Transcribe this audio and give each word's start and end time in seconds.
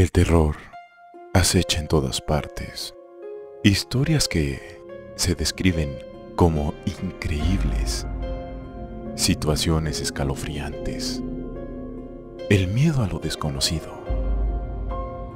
El 0.00 0.12
terror 0.12 0.56
acecha 1.34 1.78
en 1.78 1.86
todas 1.86 2.22
partes. 2.22 2.94
Historias 3.62 4.28
que 4.28 4.80
se 5.14 5.34
describen 5.34 5.94
como 6.36 6.72
increíbles. 6.86 8.06
Situaciones 9.14 10.00
escalofriantes. 10.00 11.22
El 12.48 12.68
miedo 12.68 13.02
a 13.02 13.08
lo 13.08 13.18
desconocido 13.18 13.92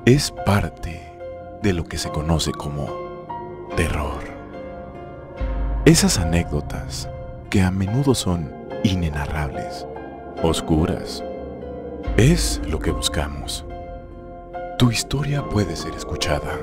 es 0.06 0.30
parte 0.46 1.12
de 1.62 1.74
lo 1.74 1.84
que 1.84 1.98
se 1.98 2.08
conoce 2.08 2.50
como 2.50 2.88
terror. 3.76 4.24
Esas 5.84 6.18
anécdotas 6.18 7.10
que 7.50 7.60
a 7.60 7.70
menudo 7.70 8.14
son 8.14 8.50
inenarrables, 8.82 9.86
oscuras, 10.42 11.22
es 12.16 12.62
lo 12.66 12.78
que 12.78 12.92
buscamos. 12.92 13.66
Tu 14.76 14.90
historia 14.90 15.48
puede 15.48 15.76
ser 15.76 15.94
escuchada 15.94 16.58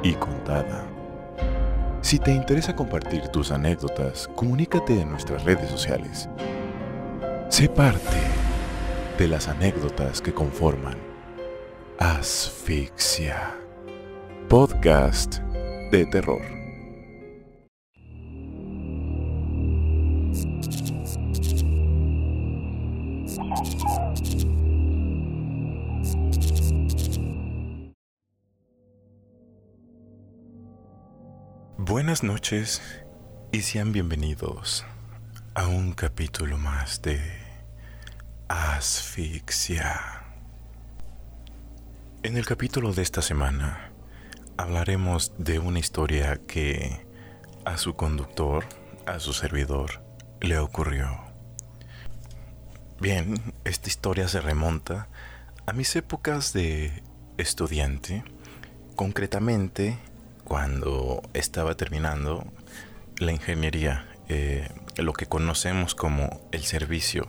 y 0.00 0.12
contada. 0.14 0.86
Si 2.00 2.20
te 2.20 2.30
interesa 2.30 2.76
compartir 2.76 3.28
tus 3.28 3.50
anécdotas, 3.50 4.28
comunícate 4.36 5.00
en 5.00 5.10
nuestras 5.10 5.42
redes 5.42 5.68
sociales. 5.68 6.28
Sé 7.48 7.68
parte 7.68 8.16
de 9.18 9.26
las 9.26 9.48
anécdotas 9.48 10.22
que 10.22 10.32
conforman 10.32 10.96
Asfixia, 11.98 13.56
podcast 14.48 15.38
de 15.90 16.06
terror. 16.06 16.61
Buenas 31.92 32.22
noches 32.22 32.80
y 33.52 33.60
sean 33.60 33.92
bienvenidos 33.92 34.86
a 35.52 35.66
un 35.66 35.92
capítulo 35.92 36.56
más 36.56 37.02
de 37.02 37.20
Asfixia. 38.48 40.24
En 42.22 42.38
el 42.38 42.46
capítulo 42.46 42.94
de 42.94 43.02
esta 43.02 43.20
semana 43.20 43.92
hablaremos 44.56 45.34
de 45.36 45.58
una 45.58 45.80
historia 45.80 46.40
que 46.46 47.06
a 47.66 47.76
su 47.76 47.92
conductor, 47.94 48.64
a 49.04 49.20
su 49.20 49.34
servidor, 49.34 50.02
le 50.40 50.58
ocurrió. 50.58 51.20
Bien, 53.02 53.52
esta 53.64 53.90
historia 53.90 54.28
se 54.28 54.40
remonta 54.40 55.08
a 55.66 55.74
mis 55.74 55.94
épocas 55.94 56.54
de 56.54 57.02
estudiante, 57.36 58.24
concretamente 58.96 59.98
cuando 60.52 61.22
estaba 61.32 61.78
terminando 61.78 62.44
la 63.16 63.32
ingeniería, 63.32 64.06
eh, 64.28 64.68
lo 64.98 65.14
que 65.14 65.24
conocemos 65.24 65.94
como 65.94 66.46
el 66.52 66.64
servicio. 66.64 67.26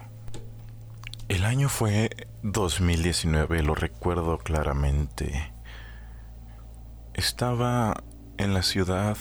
El 1.29 1.45
año 1.45 1.69
fue 1.69 2.09
2019, 2.41 3.63
lo 3.63 3.75
recuerdo 3.75 4.39
claramente. 4.39 5.53
Estaba 7.13 8.03
en 8.37 8.53
la 8.53 8.61
ciudad 8.61 9.15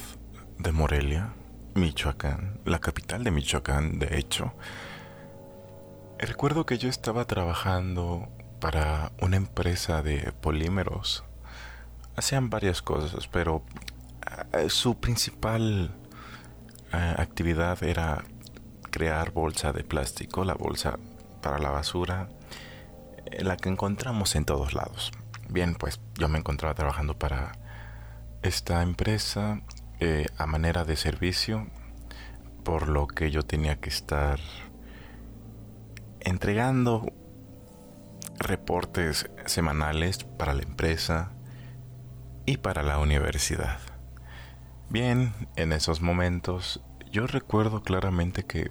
de 0.59 0.73
Morelia, 0.73 1.35
Michoacán, 1.77 2.59
la 2.65 2.81
capital 2.81 3.23
de 3.23 3.31
Michoacán, 3.31 4.01
de 4.01 4.19
hecho. 4.19 4.53
Recuerdo 6.19 6.67
que 6.67 6.77
yo 6.77 6.89
estaba 6.89 7.25
trabajando 7.27 8.29
para 8.59 9.13
una 9.21 9.37
empresa 9.37 10.03
de 10.03 10.33
polímeros. 10.33 11.23
Hacían 12.15 12.51
varias 12.51 12.83
cosas, 12.83 13.27
pero 13.27 13.63
su 14.69 14.99
principal 14.99 15.91
eh, 16.93 17.15
actividad 17.19 17.83
era 17.83 18.25
crear 18.91 19.33
bolsa 19.33 19.73
de 19.73 19.85
plástico, 19.85 20.45
la 20.45 20.55
bolsa 20.55 20.99
para 21.41 21.59
la 21.59 21.71
basura, 21.71 22.29
eh, 23.27 23.45
la 23.45 23.57
que 23.57 23.69
encontramos 23.69 24.37
en 24.37 24.45
todos 24.45 24.75
lados. 24.75 25.13
Bien, 25.49 25.75
pues 25.75 26.01
yo 26.15 26.29
me 26.29 26.39
encontraba 26.39 26.75
trabajando 26.75 27.19
para 27.19 27.53
esta 28.43 28.83
empresa 28.83 29.61
a 30.37 30.47
manera 30.47 30.85
de 30.85 30.97
servicio, 30.97 31.69
por 32.65 32.89
lo 32.89 33.07
que 33.07 33.31
yo 33.31 33.45
tenía 33.45 33.79
que 33.81 33.89
estar 33.89 34.41
entregando 36.25 37.07
reportes 38.39 39.31
semanales 39.47 40.25
para 40.25 40.55
la 40.55 40.63
empresa 40.63 41.33
y 42.47 42.57
para 42.59 42.83
la 42.83 42.99
universidad. 42.99 43.92
Bien, 44.93 45.33
en 45.57 45.73
esos 45.73 46.03
momentos 46.03 46.83
yo 47.11 47.27
recuerdo 47.27 47.83
claramente 47.83 48.43
que 48.43 48.71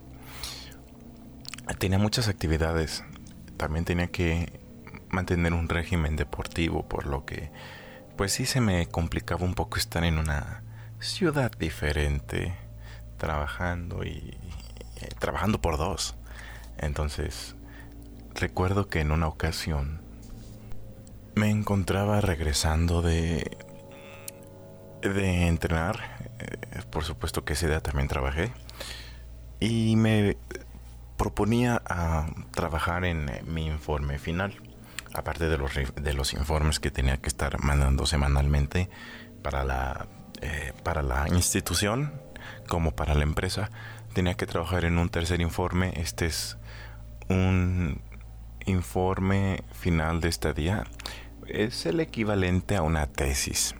tenía 1.79 1.97
muchas 1.97 2.27
actividades. 2.27 3.03
También 3.57 3.85
tenía 3.85 4.05
que 4.05 4.59
mantener 5.09 5.53
un 5.53 5.67
régimen 5.67 6.17
deportivo, 6.17 6.87
por 6.87 7.07
lo 7.07 7.25
que 7.25 7.51
pues 8.17 8.33
sí 8.33 8.45
se 8.45 8.61
me 8.61 8.85
complicaba 8.85 9.43
un 9.43 9.55
poco 9.55 9.79
estar 9.79 10.03
en 10.03 10.19
una 10.19 10.61
ciudad 10.99 11.51
diferente, 11.57 12.53
trabajando 13.17 14.03
y, 14.03 14.37
trabajando 15.17 15.59
por 15.59 15.79
dos. 15.79 16.17
Entonces, 16.77 17.55
recuerdo 18.35 18.89
que 18.89 18.99
en 18.99 19.11
una 19.11 19.27
ocasión 19.27 20.01
me 21.33 21.49
encontraba 21.49 22.21
regresando 22.21 23.01
de 23.01 23.57
de 25.01 25.47
entrenar, 25.47 26.27
eh, 26.39 26.81
por 26.89 27.03
supuesto 27.03 27.43
que 27.43 27.53
ese 27.53 27.67
día 27.67 27.81
también 27.81 28.07
trabajé, 28.07 28.51
y 29.59 29.95
me 29.95 30.37
proponía 31.17 31.81
a 31.85 32.27
trabajar 32.51 33.05
en 33.05 33.29
eh, 33.29 33.43
mi 33.45 33.67
informe 33.67 34.19
final, 34.19 34.55
aparte 35.13 35.49
de 35.49 35.57
los, 35.57 35.71
de 35.73 36.13
los 36.13 36.33
informes 36.33 36.79
que 36.79 36.91
tenía 36.91 37.17
que 37.17 37.29
estar 37.29 37.61
mandando 37.63 38.05
semanalmente 38.05 38.89
para 39.43 39.63
la, 39.63 40.07
eh, 40.41 40.73
para 40.83 41.01
la 41.01 41.27
institución 41.29 42.13
como 42.67 42.91
para 42.91 43.13
la 43.13 43.23
empresa, 43.23 43.69
tenía 44.13 44.35
que 44.35 44.45
trabajar 44.45 44.85
en 44.85 44.97
un 44.97 45.09
tercer 45.09 45.41
informe, 45.41 45.93
este 45.95 46.25
es 46.25 46.57
un 47.29 48.01
informe 48.65 49.63
final 49.73 50.21
de 50.21 50.29
estadía, 50.29 50.85
es 51.47 51.85
el 51.85 51.99
equivalente 51.99 52.75
a 52.75 52.81
una 52.81 53.07
tesis 53.07 53.75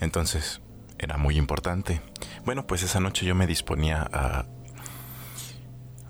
entonces 0.00 0.60
era 0.98 1.16
muy 1.16 1.36
importante. 1.36 2.00
Bueno, 2.44 2.66
pues 2.66 2.82
esa 2.82 3.00
noche 3.00 3.26
yo 3.26 3.34
me 3.34 3.46
disponía 3.46 4.08
a, 4.12 4.46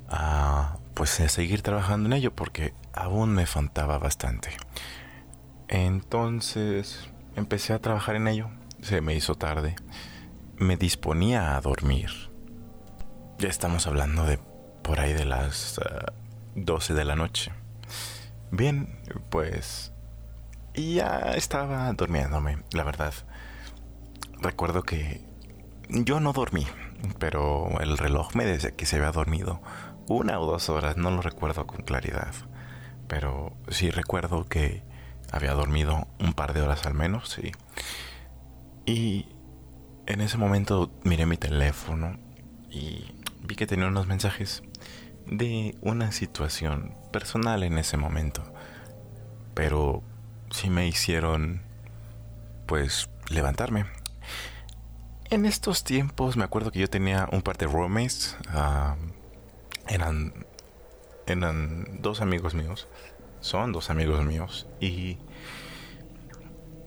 a 0.08 0.78
pues 0.94 1.20
a 1.20 1.28
seguir 1.28 1.62
trabajando 1.62 2.08
en 2.08 2.14
ello 2.14 2.34
porque 2.34 2.74
aún 2.92 3.32
me 3.34 3.46
faltaba 3.46 3.98
bastante. 3.98 4.50
Entonces 5.68 7.08
empecé 7.36 7.72
a 7.72 7.78
trabajar 7.78 8.16
en 8.16 8.28
ello. 8.28 8.50
Se 8.82 9.00
me 9.00 9.14
hizo 9.14 9.34
tarde. 9.34 9.76
Me 10.56 10.76
disponía 10.76 11.56
a 11.56 11.60
dormir. 11.60 12.10
Ya 13.38 13.48
estamos 13.48 13.86
hablando 13.86 14.24
de 14.24 14.38
por 14.82 14.98
ahí 14.98 15.12
de 15.12 15.24
las 15.24 15.78
12 16.56 16.92
ah, 16.92 16.96
de 16.96 17.04
la 17.04 17.14
noche. 17.14 17.52
Bien, 18.50 18.98
pues 19.30 19.92
ya 20.74 21.32
estaba 21.34 21.92
durmiéndome, 21.92 22.58
la 22.72 22.84
verdad 22.84 23.12
recuerdo 24.40 24.82
que 24.82 25.20
yo 25.88 26.20
no 26.20 26.32
dormí, 26.32 26.66
pero 27.18 27.80
el 27.80 27.98
reloj 27.98 28.34
me 28.34 28.44
decía 28.44 28.72
que 28.72 28.86
se 28.86 28.96
había 28.96 29.12
dormido 29.12 29.60
una 30.06 30.38
o 30.40 30.46
dos 30.46 30.68
horas, 30.68 30.96
no 30.96 31.10
lo 31.10 31.22
recuerdo 31.22 31.66
con 31.66 31.82
claridad, 31.82 32.34
pero 33.08 33.52
sí 33.68 33.90
recuerdo 33.90 34.44
que 34.44 34.82
había 35.30 35.52
dormido 35.52 36.06
un 36.18 36.32
par 36.32 36.54
de 36.54 36.62
horas 36.62 36.86
al 36.86 36.94
menos, 36.94 37.28
sí. 37.28 37.52
Y 38.86 39.26
en 40.06 40.20
ese 40.20 40.38
momento 40.38 40.90
miré 41.04 41.26
mi 41.26 41.36
teléfono 41.36 42.18
y 42.70 43.04
vi 43.42 43.54
que 43.54 43.66
tenía 43.66 43.86
unos 43.86 44.06
mensajes 44.06 44.62
de 45.26 45.76
una 45.82 46.12
situación 46.12 46.94
personal 47.12 47.62
en 47.62 47.76
ese 47.76 47.98
momento, 47.98 48.42
pero 49.54 50.02
sí 50.50 50.70
me 50.70 50.86
hicieron 50.86 51.62
pues 52.66 53.10
levantarme 53.28 53.84
en 55.30 55.46
estos 55.46 55.84
tiempos 55.84 56.36
me 56.36 56.44
acuerdo 56.44 56.70
que 56.70 56.78
yo 56.78 56.88
tenía 56.88 57.28
un 57.32 57.42
par 57.42 57.56
de 57.56 57.66
roommates. 57.66 58.36
eran, 59.86 60.46
eran 61.26 62.00
dos 62.00 62.20
amigos 62.20 62.54
míos. 62.54 62.88
Son 63.40 63.72
dos 63.72 63.90
amigos 63.90 64.24
míos. 64.24 64.66
Y 64.80 65.18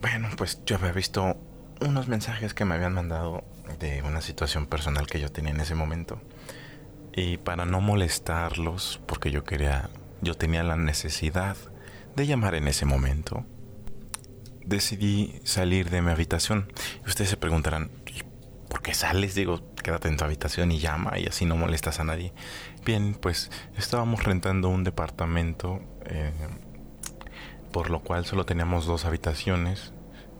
bueno, 0.00 0.28
pues 0.36 0.60
yo 0.66 0.76
había 0.76 0.92
visto 0.92 1.36
unos 1.80 2.08
mensajes 2.08 2.54
que 2.54 2.64
me 2.64 2.74
habían 2.74 2.92
mandado 2.92 3.44
de 3.78 4.02
una 4.02 4.20
situación 4.20 4.66
personal 4.66 5.06
que 5.06 5.20
yo 5.20 5.30
tenía 5.30 5.52
en 5.52 5.60
ese 5.60 5.74
momento. 5.74 6.20
Y 7.14 7.36
para 7.38 7.64
no 7.64 7.80
molestarlos, 7.80 9.00
porque 9.06 9.30
yo 9.30 9.44
quería, 9.44 9.90
yo 10.20 10.34
tenía 10.34 10.62
la 10.62 10.76
necesidad 10.76 11.56
de 12.16 12.26
llamar 12.26 12.54
en 12.54 12.68
ese 12.68 12.84
momento, 12.84 13.44
decidí 14.64 15.40
salir 15.44 15.90
de 15.90 16.02
mi 16.02 16.10
habitación. 16.10 16.72
Y 17.04 17.08
ustedes 17.08 17.30
se 17.30 17.36
preguntarán, 17.36 17.90
¿por 18.72 18.80
qué 18.80 18.94
sales? 18.94 19.34
Digo, 19.34 19.60
quédate 19.82 20.08
en 20.08 20.16
tu 20.16 20.24
habitación 20.24 20.72
y 20.72 20.78
llama 20.78 21.18
y 21.18 21.26
así 21.26 21.44
no 21.44 21.56
molestas 21.56 22.00
a 22.00 22.04
nadie. 22.04 22.32
Bien, 22.86 23.12
pues 23.12 23.50
estábamos 23.76 24.24
rentando 24.24 24.70
un 24.70 24.82
departamento, 24.82 25.82
eh, 26.06 26.32
por 27.70 27.90
lo 27.90 28.00
cual 28.00 28.24
solo 28.24 28.46
teníamos 28.46 28.86
dos 28.86 29.04
habitaciones 29.04 29.92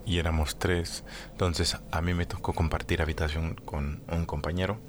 y 0.06 0.16
éramos 0.16 0.58
tres. 0.58 1.04
Entonces 1.32 1.76
a 1.90 2.00
mí 2.00 2.14
me 2.14 2.24
tocó 2.24 2.54
compartir 2.54 3.02
habitación 3.02 3.54
con 3.66 4.02
un 4.08 4.24
compañero. 4.24 4.80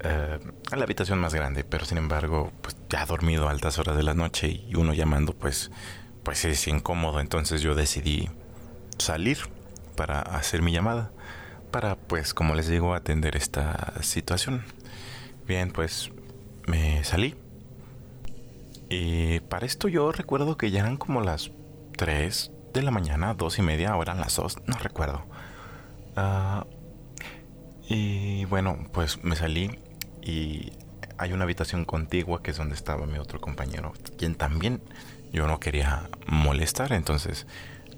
Eh, 0.00 0.40
a 0.72 0.76
la 0.76 0.82
habitación 0.82 1.20
más 1.20 1.32
grande, 1.32 1.62
pero 1.62 1.84
sin 1.84 1.98
embargo, 1.98 2.50
pues 2.60 2.76
ya 2.88 3.06
dormido 3.06 3.46
a 3.46 3.52
altas 3.52 3.78
horas 3.78 3.96
de 3.96 4.02
la 4.02 4.14
noche 4.14 4.48
y 4.48 4.74
uno 4.74 4.94
llamando, 4.94 5.32
pues, 5.32 5.70
pues 6.24 6.44
es 6.44 6.66
incómodo. 6.66 7.20
Entonces 7.20 7.62
yo 7.62 7.76
decidí 7.76 8.30
salir 8.98 9.38
para 9.96 10.22
hacer 10.22 10.60
mi 10.60 10.72
llamada, 10.72 11.12
para, 11.74 11.96
pues, 11.96 12.34
como 12.34 12.54
les 12.54 12.68
digo, 12.68 12.94
atender 12.94 13.34
esta 13.34 14.00
situación. 14.00 14.64
Bien, 15.44 15.72
pues 15.72 16.12
me 16.68 17.02
salí. 17.02 17.34
Y 18.88 19.40
para 19.40 19.66
esto 19.66 19.88
yo 19.88 20.12
recuerdo 20.12 20.56
que 20.56 20.70
ya 20.70 20.82
eran 20.82 20.96
como 20.96 21.20
las 21.20 21.50
3 21.96 22.52
de 22.72 22.82
la 22.82 22.92
mañana, 22.92 23.34
dos 23.34 23.58
y 23.58 23.62
media, 23.62 23.92
eran 24.00 24.20
las 24.20 24.36
2, 24.36 24.58
no 24.68 24.76
recuerdo. 24.78 25.26
Ah, 26.14 26.64
y 27.88 28.44
bueno, 28.44 28.78
pues 28.92 29.24
me 29.24 29.34
salí 29.34 29.80
y 30.22 30.74
hay 31.18 31.32
una 31.32 31.42
habitación 31.42 31.84
contigua 31.84 32.40
que 32.40 32.52
es 32.52 32.56
donde 32.56 32.76
estaba 32.76 33.04
mi 33.06 33.18
otro 33.18 33.40
compañero, 33.40 33.94
quien 34.16 34.36
también 34.36 34.80
yo 35.32 35.48
no 35.48 35.58
quería 35.58 36.08
molestar, 36.28 36.92
entonces 36.92 37.48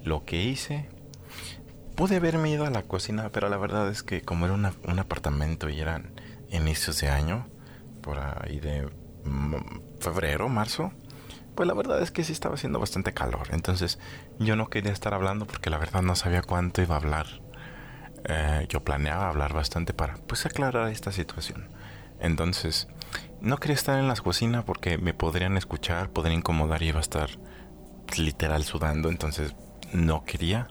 lo 0.03 0.25
que 0.25 0.41
hice, 0.41 0.89
pude 1.97 2.17
haberme 2.17 2.51
ido 2.51 2.65
a 2.65 2.69
la 2.69 2.83
cocina, 2.83 3.29
pero 3.33 3.49
la 3.49 3.57
verdad 3.57 3.89
es 3.89 4.03
que 4.03 4.21
como 4.21 4.45
era 4.45 4.53
un 4.53 4.99
apartamento 4.99 5.67
y 5.67 5.81
eran 5.81 6.13
inicios 6.49 7.01
de 7.01 7.09
año, 7.09 7.47
por 8.01 8.19
ahí 8.19 8.59
de 8.59 8.87
febrero, 9.99 10.47
marzo, 10.47 10.93
pues 11.55 11.67
la 11.67 11.73
verdad 11.73 11.99
es 12.01 12.11
que 12.11 12.23
sí 12.23 12.33
estaba 12.33 12.53
haciendo 12.53 12.79
bastante 12.79 13.13
calor, 13.13 13.47
entonces 13.51 13.97
yo 14.37 14.55
no 14.55 14.69
quería 14.69 14.91
estar 14.91 15.15
hablando 15.15 15.47
porque 15.47 15.71
la 15.71 15.79
verdad 15.79 16.03
no 16.03 16.15
sabía 16.15 16.43
cuánto 16.43 16.83
iba 16.83 16.93
a 16.95 16.99
hablar. 16.99 17.25
Eh, 18.25 18.67
yo 18.69 18.83
planeaba 18.83 19.29
hablar 19.29 19.53
bastante 19.53 19.93
para 19.93 20.17
pues 20.27 20.45
aclarar 20.45 20.89
esta 20.89 21.11
situación. 21.11 21.69
Entonces, 22.19 22.87
no 23.41 23.57
quería 23.57 23.75
estar 23.75 23.97
en 23.97 24.07
la 24.07 24.15
cocina 24.15 24.65
porque 24.65 24.97
me 24.99 25.13
podrían 25.13 25.57
escuchar, 25.57 26.09
podrían 26.09 26.39
incomodar 26.39 26.83
y 26.83 26.89
iba 26.89 26.99
a 26.99 27.01
estar 27.01 27.29
literal 28.17 28.63
sudando. 28.63 29.09
Entonces, 29.09 29.55
no 29.93 30.25
quería. 30.25 30.67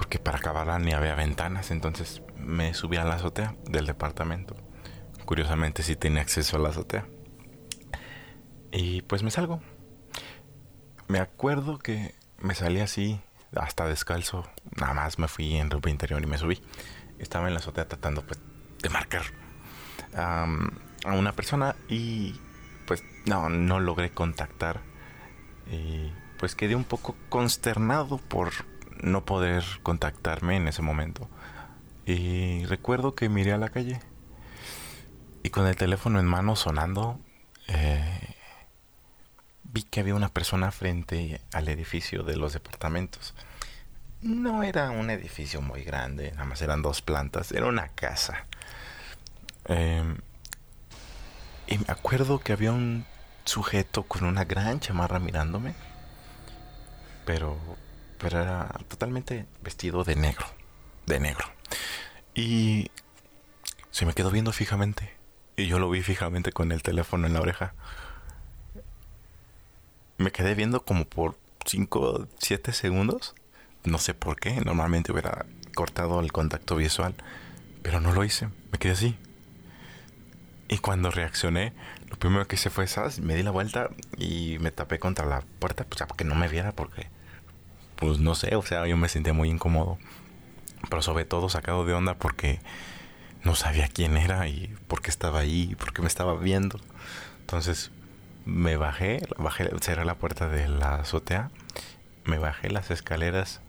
Porque 0.00 0.18
para 0.18 0.38
acabar 0.38 0.80
ni 0.80 0.94
había 0.94 1.14
ventanas. 1.14 1.70
Entonces, 1.70 2.22
me 2.38 2.72
subí 2.72 2.96
a 2.96 3.04
la 3.04 3.16
azotea 3.16 3.54
del 3.68 3.84
departamento. 3.84 4.56
Curiosamente, 5.26 5.82
sí 5.82 5.94
tenía 5.94 6.22
acceso 6.22 6.56
a 6.56 6.58
la 6.58 6.70
azotea. 6.70 7.06
Y 8.72 9.02
pues 9.02 9.22
me 9.22 9.30
salgo. 9.30 9.60
Me 11.06 11.18
acuerdo 11.18 11.78
que 11.78 12.14
me 12.38 12.54
salí 12.54 12.80
así, 12.80 13.20
hasta 13.54 13.84
descalzo. 13.84 14.48
Nada 14.80 14.94
más 14.94 15.18
me 15.18 15.28
fui 15.28 15.56
en 15.56 15.70
ropa 15.70 15.90
interior 15.90 16.22
y 16.22 16.26
me 16.26 16.38
subí. 16.38 16.62
Estaba 17.18 17.48
en 17.48 17.52
la 17.52 17.60
azotea 17.60 17.86
tratando 17.86 18.26
pues, 18.26 18.40
de 18.80 18.88
marcar 18.88 19.24
a 20.14 20.46
una 21.12 21.32
persona 21.32 21.76
y 21.88 22.40
pues 22.86 23.04
no, 23.26 23.50
no 23.50 23.80
logré 23.80 24.12
contactar. 24.12 24.80
Y 25.70 26.10
pues 26.38 26.54
quedé 26.54 26.74
un 26.74 26.84
poco 26.84 27.16
consternado 27.28 28.16
por 28.16 28.69
no 29.02 29.24
poder 29.24 29.64
contactarme 29.82 30.56
en 30.56 30.68
ese 30.68 30.82
momento. 30.82 31.28
Y 32.06 32.64
recuerdo 32.66 33.14
que 33.14 33.28
miré 33.28 33.52
a 33.52 33.58
la 33.58 33.68
calle 33.68 34.00
y 35.42 35.50
con 35.50 35.66
el 35.66 35.76
teléfono 35.76 36.20
en 36.20 36.26
mano 36.26 36.56
sonando, 36.56 37.18
eh, 37.68 38.34
vi 39.64 39.82
que 39.84 40.00
había 40.00 40.14
una 40.14 40.28
persona 40.28 40.70
frente 40.70 41.40
al 41.52 41.68
edificio 41.68 42.22
de 42.22 42.36
los 42.36 42.52
departamentos. 42.52 43.34
No 44.20 44.62
era 44.62 44.90
un 44.90 45.08
edificio 45.08 45.62
muy 45.62 45.82
grande, 45.82 46.32
nada 46.32 46.44
más 46.44 46.60
eran 46.60 46.82
dos 46.82 47.00
plantas, 47.00 47.52
era 47.52 47.66
una 47.66 47.88
casa. 47.88 48.46
Em, 49.66 50.18
y 51.66 51.78
me 51.78 51.86
acuerdo 51.88 52.40
que 52.40 52.52
había 52.52 52.72
un 52.72 53.06
sujeto 53.44 54.02
con 54.02 54.24
una 54.24 54.44
gran 54.44 54.80
chamarra 54.80 55.18
mirándome. 55.18 55.74
Pero, 57.24 57.56
pero 58.20 58.40
era 58.40 58.68
totalmente 58.88 59.46
vestido 59.62 60.04
de 60.04 60.14
negro. 60.14 60.46
De 61.06 61.18
negro. 61.18 61.46
Y 62.34 62.90
se 63.90 64.06
me 64.06 64.12
quedó 64.12 64.30
viendo 64.30 64.52
fijamente. 64.52 65.14
Y 65.56 65.66
yo 65.66 65.78
lo 65.78 65.90
vi 65.90 66.02
fijamente 66.02 66.52
con 66.52 66.70
el 66.72 66.82
teléfono 66.82 67.26
en 67.26 67.32
la 67.32 67.40
oreja. 67.40 67.74
Me 70.18 70.30
quedé 70.32 70.54
viendo 70.54 70.84
como 70.84 71.06
por 71.06 71.36
5, 71.64 72.28
7 72.38 72.72
segundos. 72.72 73.34
No 73.84 73.98
sé 73.98 74.14
por 74.14 74.36
qué. 74.38 74.60
Normalmente 74.60 75.12
hubiera 75.12 75.46
cortado 75.74 76.20
el 76.20 76.30
contacto 76.30 76.76
visual. 76.76 77.14
Pero 77.82 78.00
no 78.00 78.12
lo 78.12 78.24
hice. 78.24 78.48
Me 78.70 78.78
quedé 78.78 78.92
así. 78.92 79.16
Y 80.68 80.78
cuando 80.78 81.10
reaccioné, 81.10 81.72
lo 82.08 82.16
primero 82.16 82.46
que 82.46 82.54
hice 82.54 82.70
fue, 82.70 82.86
¿sabes? 82.86 83.18
Me 83.18 83.34
di 83.34 83.42
la 83.42 83.50
vuelta 83.50 83.90
y 84.16 84.58
me 84.60 84.70
tapé 84.70 85.00
contra 85.00 85.26
la 85.26 85.40
puerta, 85.58 85.84
pues 85.84 85.98
ya 85.98 86.06
porque 86.06 86.22
no 86.22 86.36
me 86.36 86.46
viera, 86.46 86.70
porque, 86.70 87.08
pues 88.00 88.18
no 88.18 88.34
sé, 88.34 88.56
o 88.56 88.62
sea, 88.62 88.86
yo 88.86 88.96
me 88.96 89.08
sentía 89.08 89.32
muy 89.32 89.48
incómodo. 89.48 89.98
Pero 90.88 91.02
sobre 91.02 91.24
todo 91.24 91.48
sacado 91.48 91.84
de 91.84 91.92
onda 91.92 92.14
porque 92.14 92.58
no 93.44 93.54
sabía 93.54 93.88
quién 93.88 94.16
era 94.16 94.48
y 94.48 94.74
por 94.88 95.02
qué 95.02 95.10
estaba 95.10 95.40
ahí, 95.40 95.76
por 95.76 95.92
qué 95.92 96.02
me 96.02 96.08
estaba 96.08 96.34
viendo. 96.36 96.80
Entonces 97.40 97.90
me 98.44 98.76
bajé, 98.76 99.20
bajé, 99.38 99.70
cerré 99.80 100.04
la 100.04 100.14
puerta 100.14 100.48
de 100.48 100.68
la 100.68 100.96
azotea, 100.96 101.50
me 102.24 102.38
bajé 102.38 102.70
las 102.70 102.90
escaleras 102.90 103.60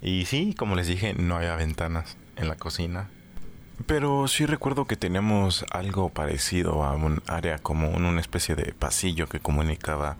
y 0.00 0.24
sí, 0.26 0.54
como 0.54 0.74
les 0.74 0.86
dije, 0.86 1.14
no 1.14 1.36
había 1.36 1.56
ventanas 1.56 2.16
en 2.36 2.48
la 2.48 2.56
cocina. 2.56 3.08
Pero 3.86 4.28
sí 4.28 4.46
recuerdo 4.46 4.86
que 4.86 4.96
teníamos 4.96 5.64
algo 5.70 6.08
parecido 6.08 6.84
a 6.84 6.94
un 6.94 7.22
área 7.26 7.58
como 7.58 7.90
una 7.90 8.20
especie 8.20 8.54
de 8.54 8.72
pasillo 8.72 9.28
que 9.28 9.40
comunicaba 9.40 10.16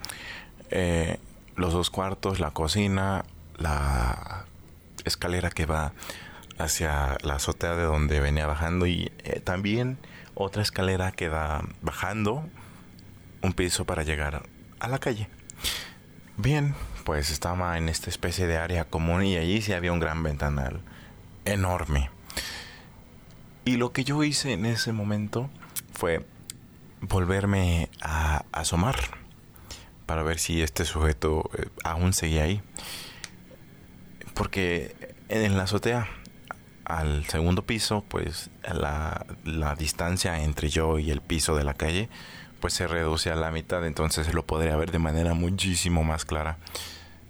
eh, 0.71 1.19
los 1.57 1.73
dos 1.73 1.91
cuartos, 1.91 2.41
la 2.41 2.51
cocina, 2.51 3.25
la 3.57 4.45
escalera 5.05 5.51
que 5.51 5.67
va 5.67 5.93
hacia 6.59 7.17
la 7.23 7.35
azotea 7.35 7.75
de 7.77 7.85
donde 7.85 8.21
venía 8.21 8.47
bajando 8.47 8.87
y 8.87 9.13
eh, 9.25 9.41
también 9.41 9.99
otra 10.35 10.63
escalera 10.63 11.13
que 11.13 11.29
va 11.29 11.65
bajando 11.83 12.49
un 13.43 13.53
piso 13.53 13.85
para 13.85 14.03
llegar 14.03 14.49
a 14.81 14.89
la 14.89 14.99
calle. 14.99 15.29
Bien, 16.37 16.75
pues 17.05 17.31
estaba 17.31 17.77
en 17.79 17.89
esta 17.89 18.11
especie 18.11 18.47
de 18.47 18.57
área 18.57 18.85
común 18.85 19.25
y 19.25 19.37
allí 19.37 19.63
sí 19.63 19.73
había 19.73 19.93
un 19.93 20.01
gran 20.01 20.23
ventanal 20.23 20.81
enorme 21.45 22.11
y 23.65 23.77
lo 23.79 23.93
que 23.93 24.05
yo 24.05 24.23
hice 24.23 24.53
en 24.53 24.67
ese 24.67 24.93
momento 24.93 25.49
fue 25.93 26.27
volverme 27.01 27.89
a 28.03 28.45
asomar 28.53 28.97
para 30.05 30.23
ver 30.23 30.39
si 30.39 30.63
este 30.63 30.85
sujeto 30.85 31.51
eh, 31.57 31.69
aún 31.83 32.13
seguía 32.13 32.43
ahí. 32.43 32.61
Porque 34.35 35.15
en 35.29 35.57
la 35.57 35.65
azotea, 35.65 36.09
al 36.85 37.25
segundo 37.27 37.63
piso, 37.63 38.05
pues 38.09 38.51
la, 38.63 39.27
la, 39.45 39.75
distancia 39.75 40.43
entre 40.43 40.69
yo 40.69 40.99
y 40.99 41.11
el 41.11 41.21
piso 41.21 41.57
de 41.57 41.65
la 41.65 41.75
calle, 41.75 42.09
pues 42.61 42.75
se 42.75 42.87
reduce 42.87 43.31
a 43.31 43.37
la 43.37 43.51
mitad, 43.51 43.87
entonces 43.87 44.35
lo 44.35 44.45
podría 44.45 44.77
ver 44.77 44.91
de 44.91 44.99
manera 44.99 45.35
muchísimo 45.35 46.05
más 46.05 46.25
clara. 46.25 46.59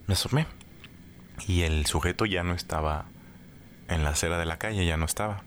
Me 0.07 0.15
asomé 0.15 0.47
y 1.47 1.63
el 1.63 1.87
sujeto 1.87 2.25
ya 2.25 2.43
no 2.43 2.55
estaba 2.55 3.07
en 3.89 4.03
la 4.03 4.11
acera 4.11 4.39
de 4.39 4.47
la 4.47 4.59
calle, 4.59 4.87
ya 4.87 4.97
no 4.97 5.05
estaba 5.05 5.43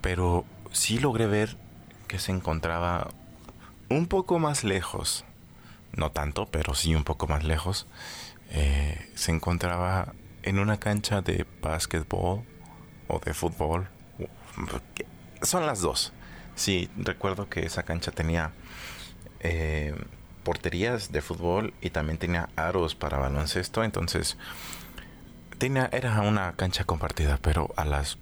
pero 0.00 0.44
sí 0.72 0.98
logré 0.98 1.26
ver 1.26 1.56
que 2.08 2.18
se 2.18 2.32
encontraba 2.32 3.08
un 3.88 4.06
poco 4.06 4.38
más 4.38 4.64
lejos, 4.64 5.24
no 5.92 6.10
tanto, 6.10 6.46
pero 6.46 6.74
sí 6.74 6.94
un 6.94 7.04
poco 7.04 7.26
más 7.26 7.44
lejos, 7.44 7.86
eh, 8.50 9.10
se 9.14 9.32
encontraba 9.32 10.14
en 10.42 10.58
una 10.58 10.78
cancha 10.78 11.22
de 11.22 11.46
básquetbol 11.60 12.42
o 13.08 13.20
de 13.20 13.34
fútbol. 13.34 13.88
Son 15.42 15.66
las 15.66 15.80
dos. 15.80 16.12
Sí, 16.54 16.90
recuerdo 16.96 17.48
que 17.48 17.64
esa 17.64 17.84
cancha 17.84 18.10
tenía 18.10 18.52
eh, 19.40 19.94
porterías 20.44 21.12
de 21.12 21.22
fútbol 21.22 21.72
y 21.80 21.90
también 21.90 22.18
tenía 22.18 22.48
aros 22.56 22.94
para 22.94 23.18
baloncesto, 23.18 23.84
entonces 23.84 24.36
tenía, 25.58 25.88
era 25.92 26.20
una 26.20 26.52
cancha 26.52 26.84
compartida, 26.84 27.38
pero 27.40 27.72
a 27.76 27.84
las 27.84 28.18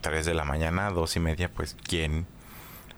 3 0.00 0.26
de 0.26 0.34
la 0.34 0.44
mañana, 0.44 0.90
dos 0.90 1.16
y 1.16 1.20
media, 1.20 1.50
pues 1.50 1.76
quién. 1.82 2.26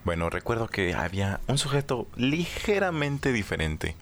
Bueno, 0.05 0.31
recuerdo 0.31 0.69
que 0.69 0.95
había 0.95 1.41
un 1.47 1.59
sujeto 1.59 2.09
ligeramente 2.17 3.33
diferente 3.33 3.95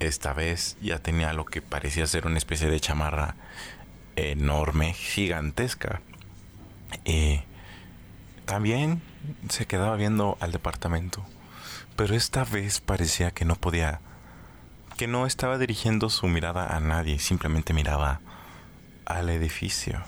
esta 0.00 0.32
vez 0.32 0.76
ya 0.80 0.98
tenía 0.98 1.32
lo 1.32 1.44
que 1.44 1.62
parecía 1.62 2.06
ser 2.06 2.26
una 2.26 2.38
especie 2.38 2.68
de 2.68 2.80
chamarra 2.80 3.36
enorme, 4.16 4.92
gigantesca. 4.92 6.00
Y 7.04 7.40
también 8.44 9.02
se 9.48 9.66
quedaba 9.66 9.96
viendo 9.96 10.36
al 10.40 10.52
departamento, 10.52 11.24
pero 11.96 12.14
esta 12.14 12.44
vez 12.44 12.80
parecía 12.80 13.30
que 13.30 13.44
no 13.44 13.56
podía, 13.56 14.00
que 14.96 15.06
no 15.06 15.26
estaba 15.26 15.58
dirigiendo 15.58 16.10
su 16.10 16.26
mirada 16.28 16.74
a 16.74 16.80
nadie, 16.80 17.18
simplemente 17.18 17.72
miraba 17.72 18.20
al 19.04 19.30
edificio. 19.30 20.02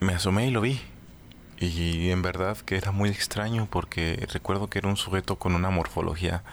Me 0.00 0.14
asomé 0.14 0.46
y 0.46 0.50
lo 0.50 0.60
vi. 0.60 0.80
Y 1.60 2.10
en 2.10 2.22
verdad 2.22 2.56
que 2.58 2.76
era 2.76 2.92
muy 2.92 3.10
extraño 3.10 3.66
porque 3.68 4.24
recuerdo 4.32 4.70
que 4.70 4.78
era 4.78 4.88
un 4.88 4.96
sujeto 4.96 5.40
con 5.40 5.56
una 5.56 5.70
morfología 5.70 6.44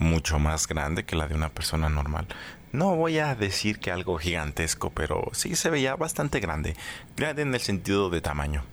mucho 0.00 0.38
más 0.40 0.66
grande 0.66 1.04
que 1.04 1.14
la 1.14 1.28
de 1.28 1.36
una 1.36 1.50
persona 1.50 1.88
normal. 1.88 2.26
No 2.72 2.96
voy 2.96 3.18
a 3.18 3.34
decir 3.34 3.78
que 3.78 3.92
algo 3.92 4.18
gigantesco, 4.18 4.90
pero 4.90 5.28
sí 5.32 5.54
se 5.54 5.70
veía 5.70 5.94
bastante 5.94 6.40
grande. 6.40 6.76
Grande 7.16 7.42
en 7.42 7.54
el 7.54 7.60
sentido 7.60 8.10
de 8.10 8.20
tamaño. 8.20 8.64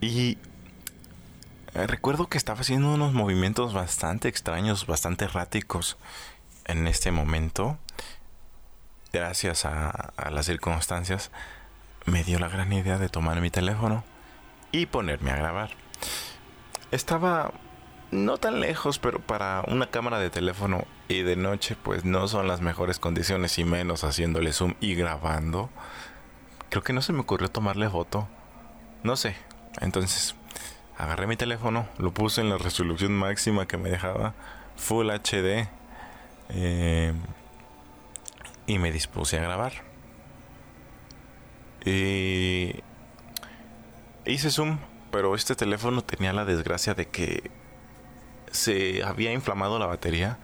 Y 0.00 0.38
eh, 1.74 1.86
recuerdo 1.86 2.28
que 2.28 2.38
estaba 2.38 2.60
haciendo 2.60 2.94
unos 2.94 3.12
movimientos 3.12 3.74
bastante 3.74 4.28
extraños, 4.28 4.86
bastante 4.86 5.24
erráticos 5.24 5.98
en 6.66 6.86
este 6.86 7.10
momento. 7.10 7.78
Gracias 9.12 9.64
a, 9.64 9.90
a 9.90 10.30
las 10.30 10.46
circunstancias, 10.46 11.30
me 12.06 12.24
dio 12.24 12.38
la 12.38 12.48
gran 12.48 12.72
idea 12.72 12.98
de 12.98 13.08
tomar 13.08 13.40
mi 13.40 13.50
teléfono 13.50 14.04
y 14.70 14.86
ponerme 14.86 15.30
a 15.30 15.36
grabar. 15.36 15.70
Estaba 16.90 17.52
no 18.10 18.38
tan 18.38 18.60
lejos, 18.60 18.98
pero 18.98 19.20
para 19.20 19.62
una 19.68 19.90
cámara 19.90 20.18
de 20.18 20.30
teléfono 20.30 20.84
y 21.08 21.22
de 21.22 21.36
noche 21.36 21.76
pues 21.82 22.04
no 22.04 22.28
son 22.28 22.48
las 22.48 22.60
mejores 22.60 22.98
condiciones 22.98 23.58
y 23.58 23.64
menos 23.64 24.04
haciéndole 24.04 24.52
zoom 24.52 24.74
y 24.80 24.94
grabando. 24.94 25.70
Creo 26.70 26.82
que 26.82 26.92
no 26.92 27.02
se 27.02 27.12
me 27.12 27.20
ocurrió 27.20 27.48
tomarle 27.50 27.88
foto. 27.88 28.28
No 29.02 29.16
sé. 29.16 29.36
Entonces 29.80 30.34
agarré 30.96 31.26
mi 31.26 31.36
teléfono, 31.36 31.86
lo 31.98 32.12
puse 32.12 32.40
en 32.40 32.50
la 32.50 32.58
resolución 32.58 33.12
máxima 33.12 33.66
que 33.66 33.76
me 33.76 33.90
dejaba, 33.90 34.34
Full 34.76 35.10
HD, 35.10 35.68
eh, 36.50 37.12
y 38.66 38.78
me 38.78 38.92
dispuse 38.92 39.38
a 39.38 39.42
grabar. 39.42 39.72
Y 41.84 42.76
hice 44.24 44.50
zoom, 44.50 44.78
pero 45.10 45.34
este 45.34 45.54
teléfono 45.54 46.02
tenía 46.02 46.32
la 46.32 46.44
desgracia 46.44 46.94
de 46.94 47.06
que 47.06 47.50
se 48.54 49.02
había 49.02 49.32
inflamado 49.32 49.78
la 49.78 49.86
batería 49.86 50.38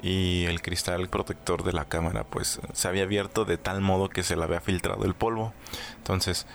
y 0.00 0.44
el 0.44 0.62
cristal 0.62 1.08
protector 1.08 1.64
de 1.64 1.72
la 1.72 1.86
cámara 1.86 2.24
pues 2.24 2.60
se 2.72 2.88
había 2.88 3.02
abierto 3.02 3.44
de 3.44 3.58
tal 3.58 3.80
modo 3.80 4.08
que 4.08 4.22
se 4.22 4.36
le 4.36 4.44
había 4.44 4.60
filtrado 4.60 5.04
el 5.04 5.14
polvo. 5.14 5.52
Entonces 5.96 6.46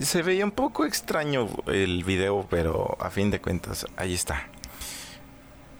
se 0.00 0.22
veía 0.22 0.44
un 0.44 0.52
poco 0.52 0.86
extraño 0.86 1.48
el 1.66 2.02
video, 2.04 2.46
pero 2.48 2.96
a 3.00 3.10
fin 3.10 3.30
de 3.30 3.40
cuentas 3.40 3.86
ahí 3.96 4.14
está. 4.14 4.48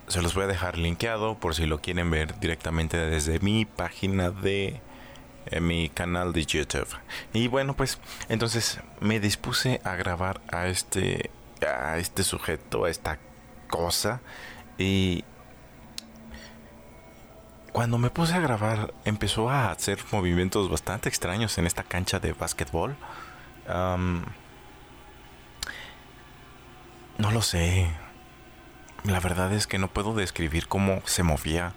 Se 0.07 0.23
los 0.23 0.35
voy 0.35 0.45
a 0.45 0.49
dejar 0.49 0.77
linkeado 0.77 1.39
por 1.39 1.55
si 1.55 1.67
lo 1.67 1.81
quieren 1.81 2.11
ver 2.11 2.39
directamente 2.39 2.97
desde 2.97 3.41
mi 3.41 3.65
página 3.65 4.31
de 4.31 4.81
eh, 5.47 5.61
mi 5.61 5.89
canal 5.89 6.33
de 6.35 6.45
YouTube. 6.45 6.89
Y 7.33 7.49
bueno, 7.49 7.75
pues 7.75 7.99
entonces 8.29 8.81
me 9.01 9.19
dispuse 9.19 9.81
a 9.85 9.97
grabar 9.97 10.43
a 10.53 10.67
este 10.69 11.31
a 11.67 11.99
este 11.99 12.23
sujeto, 12.23 12.85
a 12.85 12.91
esta 12.91 13.19
cosa 13.69 14.21
y 14.79 15.25
cuando 17.73 17.99
me 17.99 18.11
puse 18.11 18.35
a 18.35 18.41
grabar, 18.41 18.95
empezó 19.05 19.51
a 19.51 19.71
hacer 19.71 19.99
movimientos 20.11 20.71
bastante 20.71 21.09
extraños 21.09 21.59
en 21.59 21.67
esta 21.67 21.83
cancha 21.83 22.19
de 22.19 22.33
básquetbol. 22.33 22.97
no 27.19 27.31
lo 27.31 27.43
sé. 27.43 27.91
La 29.05 29.21
verdad 29.21 29.53
es 29.53 29.67
que 29.67 29.79
no 29.79 29.89
puedo 29.89 30.15
describir 30.15 30.67
cómo 30.67 31.03
se 31.05 31.23
movía. 31.23 31.75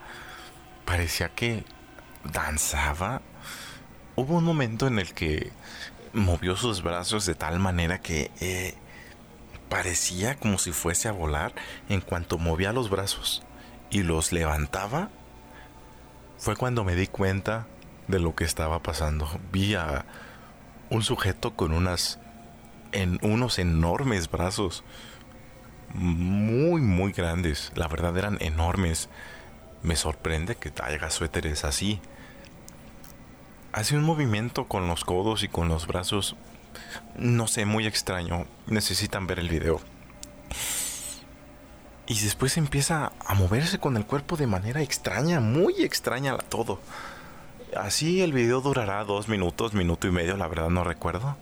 Parecía 0.85 1.29
que 1.29 1.65
danzaba. 2.23 3.21
Hubo 4.15 4.37
un 4.37 4.43
momento 4.43 4.87
en 4.87 4.99
el 4.99 5.13
que 5.13 5.51
movió 6.13 6.55
sus 6.55 6.81
brazos 6.81 7.25
de 7.25 7.35
tal 7.35 7.59
manera 7.59 8.01
que 8.01 8.31
eh, 8.39 8.75
parecía 9.71 10.35
como 10.35 10.57
si 10.57 10.73
fuese 10.73 11.07
a 11.07 11.13
volar 11.13 11.53
en 11.87 12.01
cuanto 12.01 12.37
movía 12.37 12.73
los 12.73 12.89
brazos 12.89 13.41
y 13.89 14.03
los 14.03 14.33
levantaba. 14.33 15.09
Fue 16.37 16.57
cuando 16.57 16.83
me 16.83 16.93
di 16.93 17.07
cuenta 17.07 17.67
de 18.09 18.19
lo 18.19 18.35
que 18.35 18.43
estaba 18.43 18.83
pasando. 18.83 19.29
Vi 19.53 19.75
a 19.75 20.03
un 20.89 21.03
sujeto 21.03 21.55
con 21.55 21.71
unas 21.71 22.19
en 22.91 23.17
unos 23.21 23.59
enormes 23.59 24.29
brazos 24.29 24.83
muy 25.93 26.81
muy 26.81 27.13
grandes, 27.13 27.71
la 27.73 27.87
verdad 27.87 28.17
eran 28.17 28.37
enormes. 28.41 29.07
Me 29.83 29.95
sorprende 29.95 30.55
que 30.55 30.73
haya 30.83 31.09
suéteres 31.09 31.63
así. 31.63 32.01
Hace 33.71 33.95
un 33.95 34.03
movimiento 34.03 34.67
con 34.67 34.89
los 34.89 35.05
codos 35.05 35.43
y 35.43 35.47
con 35.47 35.69
los 35.69 35.87
brazos 35.87 36.35
no 37.17 37.47
sé, 37.47 37.65
muy 37.65 37.87
extraño. 37.87 38.45
Necesitan 38.67 39.27
ver 39.27 39.39
el 39.39 39.49
video. 39.49 39.81
Y 42.07 42.19
después 42.19 42.57
empieza 42.57 43.11
a 43.25 43.33
moverse 43.35 43.79
con 43.79 43.95
el 43.95 44.05
cuerpo 44.05 44.35
de 44.35 44.47
manera 44.47 44.81
extraña, 44.81 45.39
muy 45.39 45.81
extraña 45.81 46.37
todo. 46.37 46.79
Así 47.75 48.21
el 48.21 48.33
video 48.33 48.59
durará 48.59 49.03
dos 49.05 49.29
minutos, 49.29 49.73
minuto 49.73 50.07
y 50.07 50.11
medio, 50.11 50.35
la 50.35 50.47
verdad 50.47 50.69
no 50.69 50.83
recuerdo. 50.83 51.37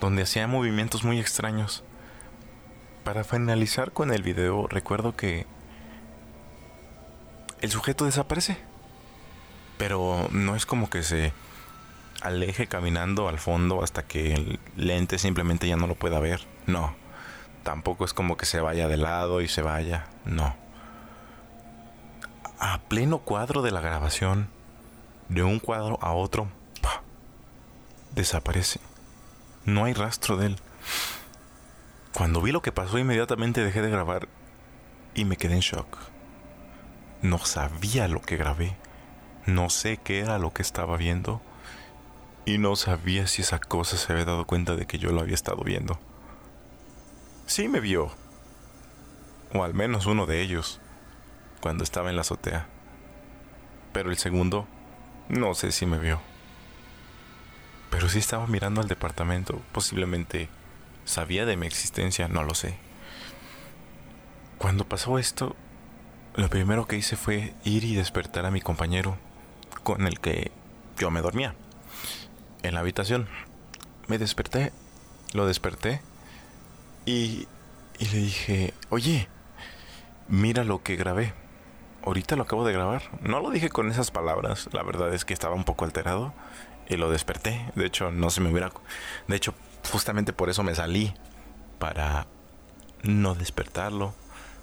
Donde 0.00 0.22
hacía 0.22 0.46
movimientos 0.46 1.04
muy 1.04 1.20
extraños. 1.20 1.84
Para 3.04 3.24
finalizar 3.24 3.92
con 3.92 4.12
el 4.12 4.22
video, 4.22 4.66
recuerdo 4.66 5.14
que 5.14 5.46
el 7.60 7.70
sujeto 7.70 8.04
desaparece. 8.04 8.56
Pero 9.76 10.28
no 10.30 10.56
es 10.56 10.64
como 10.64 10.88
que 10.88 11.02
se 11.02 11.32
aleje 12.20 12.66
caminando 12.66 13.28
al 13.28 13.38
fondo 13.38 13.82
hasta 13.82 14.02
que 14.02 14.34
el 14.34 14.58
lente 14.76 15.18
simplemente 15.18 15.68
ya 15.68 15.76
no 15.76 15.86
lo 15.86 15.94
pueda 15.94 16.18
ver. 16.18 16.40
No. 16.66 16.94
Tampoco 17.62 18.04
es 18.04 18.14
como 18.14 18.36
que 18.36 18.46
se 18.46 18.60
vaya 18.60 18.88
de 18.88 18.96
lado 18.96 19.40
y 19.40 19.48
se 19.48 19.62
vaya. 19.62 20.06
No. 20.24 20.56
A 22.58 22.78
pleno 22.88 23.18
cuadro 23.18 23.62
de 23.62 23.70
la 23.70 23.80
grabación, 23.80 24.48
de 25.28 25.42
un 25.42 25.60
cuadro 25.60 25.98
a 26.02 26.12
otro, 26.12 26.48
desaparece. 28.14 28.80
No 29.64 29.84
hay 29.84 29.92
rastro 29.92 30.36
de 30.36 30.46
él. 30.46 30.56
Cuando 32.12 32.40
vi 32.40 32.50
lo 32.50 32.62
que 32.62 32.72
pasó, 32.72 32.98
inmediatamente 32.98 33.62
dejé 33.62 33.82
de 33.82 33.90
grabar 33.90 34.28
y 35.14 35.24
me 35.24 35.36
quedé 35.36 35.54
en 35.54 35.60
shock. 35.60 35.98
No 37.22 37.38
sabía 37.38 38.08
lo 38.08 38.22
que 38.22 38.36
grabé. 38.36 38.76
No 39.46 39.70
sé 39.70 39.98
qué 39.98 40.20
era 40.20 40.38
lo 40.38 40.52
que 40.52 40.62
estaba 40.62 40.96
viendo 40.96 41.40
y 42.48 42.56
no 42.56 42.76
sabía 42.76 43.26
si 43.26 43.42
esa 43.42 43.58
cosa 43.58 43.98
se 43.98 44.10
había 44.10 44.24
dado 44.24 44.46
cuenta 44.46 44.74
de 44.74 44.86
que 44.86 44.98
yo 44.98 45.12
lo 45.12 45.20
había 45.20 45.34
estado 45.34 45.62
viendo. 45.62 46.00
Sí 47.44 47.68
me 47.68 47.78
vio, 47.78 48.10
o 49.52 49.64
al 49.64 49.74
menos 49.74 50.06
uno 50.06 50.24
de 50.24 50.40
ellos, 50.40 50.80
cuando 51.60 51.84
estaba 51.84 52.08
en 52.08 52.16
la 52.16 52.22
azotea. 52.22 52.66
Pero 53.92 54.10
el 54.10 54.16
segundo, 54.16 54.66
no 55.28 55.52
sé 55.52 55.72
si 55.72 55.84
me 55.84 55.98
vio. 55.98 56.22
Pero 57.90 58.08
sí 58.08 58.18
estaba 58.18 58.46
mirando 58.46 58.80
al 58.80 58.88
departamento, 58.88 59.60
posiblemente 59.72 60.48
sabía 61.04 61.44
de 61.44 61.58
mi 61.58 61.66
existencia, 61.66 62.28
no 62.28 62.44
lo 62.44 62.54
sé. 62.54 62.78
Cuando 64.56 64.88
pasó 64.88 65.18
esto, 65.18 65.54
lo 66.34 66.48
primero 66.48 66.86
que 66.86 66.96
hice 66.96 67.16
fue 67.16 67.52
ir 67.64 67.84
y 67.84 67.94
despertar 67.94 68.46
a 68.46 68.50
mi 68.50 68.62
compañero 68.62 69.18
con 69.82 70.06
el 70.06 70.18
que 70.18 70.50
yo 70.96 71.10
me 71.10 71.20
dormía 71.20 71.54
en 72.68 72.74
la 72.74 72.80
habitación. 72.80 73.28
Me 74.06 74.18
desperté, 74.18 74.72
lo 75.32 75.46
desperté 75.46 76.00
y, 77.04 77.46
y 77.98 78.04
le 78.06 78.18
dije, 78.18 78.74
oye, 78.90 79.28
mira 80.28 80.64
lo 80.64 80.82
que 80.82 80.96
grabé. 80.96 81.32
Ahorita 82.04 82.36
lo 82.36 82.44
acabo 82.44 82.64
de 82.64 82.72
grabar. 82.72 83.02
No 83.20 83.40
lo 83.40 83.50
dije 83.50 83.68
con 83.68 83.90
esas 83.90 84.10
palabras, 84.10 84.68
la 84.72 84.82
verdad 84.82 85.12
es 85.12 85.24
que 85.24 85.34
estaba 85.34 85.54
un 85.54 85.64
poco 85.64 85.84
alterado 85.84 86.32
y 86.88 86.96
lo 86.96 87.10
desperté. 87.10 87.70
De 87.74 87.86
hecho, 87.86 88.10
no 88.10 88.30
se 88.30 88.40
me 88.40 88.50
hubiera... 88.50 88.70
De 89.26 89.36
hecho, 89.36 89.54
justamente 89.90 90.32
por 90.32 90.48
eso 90.48 90.62
me 90.62 90.74
salí, 90.74 91.14
para 91.78 92.26
no 93.02 93.34
despertarlo. 93.34 94.14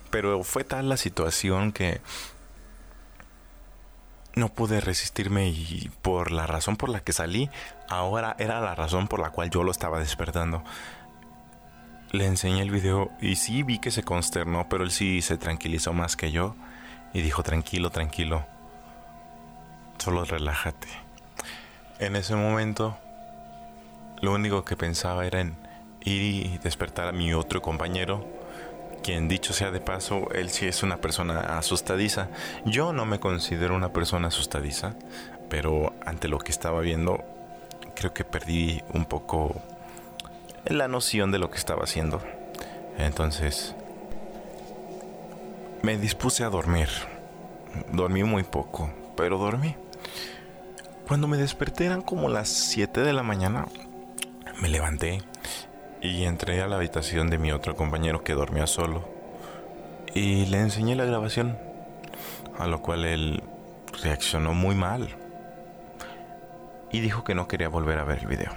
Pero 0.10 0.44
fue 0.44 0.64
tal 0.64 0.90
la 0.90 0.98
situación 0.98 1.72
que 1.72 2.02
no 4.36 4.50
pude 4.50 4.82
resistirme 4.82 5.48
y 5.48 5.90
por 6.02 6.32
la 6.32 6.46
razón 6.46 6.76
por 6.76 6.90
la 6.90 7.00
que 7.00 7.14
salí, 7.14 7.50
ahora 7.90 8.36
era 8.38 8.60
la 8.60 8.76
razón 8.76 9.08
por 9.08 9.20
la 9.20 9.32
cual 9.32 9.50
yo 9.50 9.64
lo 9.64 9.72
estaba 9.72 10.00
despertando. 10.00 10.64
Le 12.12 12.26
enseñé 12.26 12.62
el 12.62 12.72
video 12.72 13.12
y 13.22 13.38
sí 13.38 13.64
vi 13.64 13.80
que 13.80 13.92
se 13.92 14.04
consternó, 14.04 14.68
pero 14.70 14.84
él 14.84 14.92
sí 14.92 15.22
se 15.22 15.38
tranquilizó 15.38 15.94
más 15.94 16.16
que 16.16 16.32
yo 16.32 16.56
y 17.14 17.22
dijo 17.22 17.44
tranquilo, 17.44 17.90
tranquilo. 17.90 18.46
Solo 19.98 20.26
relájate. 20.26 20.88
En 22.00 22.16
ese 22.16 22.36
momento, 22.36 22.98
lo 24.22 24.34
único 24.34 24.66
que 24.66 24.76
pensaba 24.76 25.26
era 25.26 25.40
en 25.40 25.56
ir 26.02 26.22
y 26.22 26.58
despertar 26.60 27.08
a 27.08 27.12
mi 27.14 27.34
otro 27.34 27.62
compañero, 27.62 28.28
quien 29.06 29.28
dicho 29.28 29.54
sea 29.54 29.70
de 29.70 29.80
paso, 29.80 30.32
él 30.32 30.50
sí 30.50 30.66
es 30.66 30.82
una 30.82 30.98
persona 30.98 31.60
asustadiza. 31.60 32.30
Yo 32.66 32.92
no 32.92 33.06
me 33.06 33.20
considero 33.20 33.76
una 33.76 33.94
persona 33.94 34.30
asustadiza, 34.30 34.96
pero 35.48 35.94
ante 36.04 36.28
lo 36.28 36.40
que 36.40 36.52
estaba 36.52 36.82
viendo, 36.82 37.24
creo 37.94 38.16
que 38.16 38.24
perdí 38.24 38.82
un 38.96 39.06
poco 39.06 39.62
la 40.66 40.88
noción 40.88 41.32
de 41.32 41.38
lo 41.38 41.52
que 41.52 41.60
estaba 41.60 41.84
haciendo. 41.84 42.20
Entonces, 42.98 43.76
me 45.84 46.00
dispuse 46.00 46.44
a 46.44 46.50
dormir. 46.50 46.90
Dormí 47.92 48.24
muy 48.24 48.42
poco, 48.42 48.92
pero 49.16 49.38
dormí. 49.38 49.76
Cuando 51.08 51.28
me 51.28 51.38
desperté 51.38 51.86
eran 51.86 52.02
como 52.02 52.28
las 52.28 52.50
7 52.50 53.02
de 53.02 53.14
la 53.14 53.22
mañana. 53.22 53.68
Me 54.60 54.68
levanté 54.68 55.22
y 56.02 56.24
entré 56.26 56.62
a 56.62 56.68
la 56.68 56.76
habitación 56.78 57.30
de 57.30 57.38
mi 57.38 57.52
otro 57.52 57.76
compañero 57.76 58.24
que 58.24 58.34
dormía 58.34 58.68
solo. 58.68 59.08
Y 60.14 60.46
le 60.46 60.60
enseñé 60.60 60.96
la 60.96 61.06
grabación, 61.06 61.58
a 62.58 62.68
lo 62.68 62.82
cual 62.82 63.06
él 63.06 63.44
reaccionó 64.02 64.54
muy 64.54 64.76
mal. 64.76 65.10
Y 66.92 67.02
dijo 67.02 67.24
que 67.24 67.36
no 67.36 67.48
quería 67.48 67.70
volver 67.70 68.00
a 68.00 68.04
ver 68.04 68.20
el 68.20 68.28
video. 68.28 68.52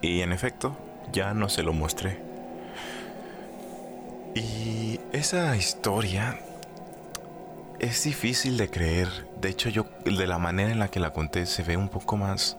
Y 0.00 0.22
en 0.22 0.32
efecto, 0.32 0.76
ya 1.12 1.34
no 1.34 1.48
se 1.48 1.62
lo 1.62 1.72
mostré. 1.72 2.20
Y 4.34 4.98
esa 5.12 5.54
historia 5.56 6.38
es 7.78 8.04
difícil 8.04 8.56
de 8.56 8.70
creer. 8.70 9.08
De 9.40 9.50
hecho, 9.50 9.68
yo 9.68 9.86
de 10.04 10.26
la 10.26 10.38
manera 10.38 10.70
en 10.70 10.78
la 10.78 10.88
que 10.88 11.00
la 11.00 11.12
conté 11.12 11.44
se 11.44 11.62
ve 11.62 11.76
un 11.76 11.88
poco 11.88 12.16
más 12.16 12.56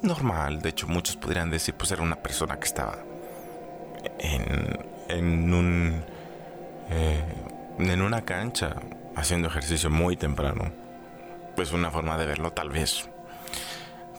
normal. 0.00 0.62
De 0.62 0.70
hecho, 0.70 0.86
muchos 0.86 1.16
podrían 1.16 1.50
decir, 1.50 1.74
pues 1.74 1.90
era 1.90 2.02
una 2.02 2.16
persona 2.16 2.58
que 2.58 2.66
estaba 2.66 2.96
en, 4.24 4.78
en 5.08 5.54
un 5.54 6.02
eh, 6.90 7.24
en 7.78 8.02
una 8.02 8.22
cancha 8.22 8.76
haciendo 9.16 9.48
ejercicio 9.48 9.90
muy 9.90 10.16
temprano. 10.16 10.72
Pues 11.56 11.72
una 11.72 11.90
forma 11.90 12.18
de 12.18 12.26
verlo 12.26 12.52
tal 12.52 12.70
vez. 12.70 13.08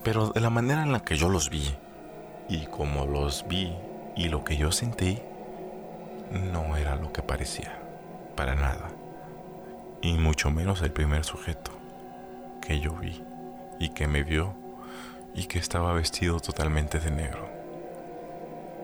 Pero 0.03 0.29
de 0.29 0.39
la 0.39 0.49
manera 0.49 0.83
en 0.83 0.91
la 0.91 1.01
que 1.01 1.17
yo 1.17 1.29
los 1.29 1.49
vi 1.49 1.75
y 2.47 2.65
como 2.67 3.05
los 3.05 3.47
vi 3.47 3.73
y 4.15 4.29
lo 4.29 4.43
que 4.43 4.55
yo 4.55 4.71
sentí 4.71 5.19
no 6.31 6.77
era 6.77 6.95
lo 6.95 7.11
que 7.11 7.21
parecía. 7.21 7.79
Para 8.35 8.55
nada 8.55 8.89
y 10.01 10.13
mucho 10.13 10.51
menos 10.51 10.81
el 10.83 10.91
primer 10.91 11.23
sujeto 11.23 11.71
que 12.61 12.79
yo 12.79 12.93
vi 12.93 13.23
y 13.79 13.89
que 13.89 14.07
me 14.07 14.23
vio 14.23 14.53
y 15.33 15.45
que 15.45 15.57
estaba 15.57 15.93
vestido 15.93 16.39
totalmente 16.39 16.99
de 16.99 17.11
negro. 17.11 17.54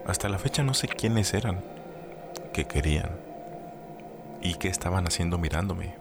Hasta 0.05 0.29
la 0.29 0.39
fecha 0.39 0.63
no 0.63 0.73
sé 0.73 0.87
quiénes 0.87 1.33
eran, 1.33 1.61
qué 2.53 2.65
querían 2.65 3.11
y 4.41 4.55
qué 4.55 4.67
estaban 4.67 5.05
haciendo 5.05 5.37
mirándome. 5.37 5.95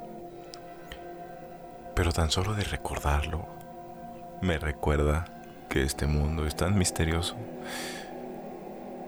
Pero 1.95 2.13
tan 2.13 2.31
solo 2.31 2.55
de 2.55 2.65
recordarlo, 2.65 3.47
me 4.41 4.59
recuerda 4.59 5.27
que 5.69 5.83
este 5.83 6.07
mundo 6.07 6.47
es 6.47 6.57
tan 6.57 6.79
misterioso 6.79 7.37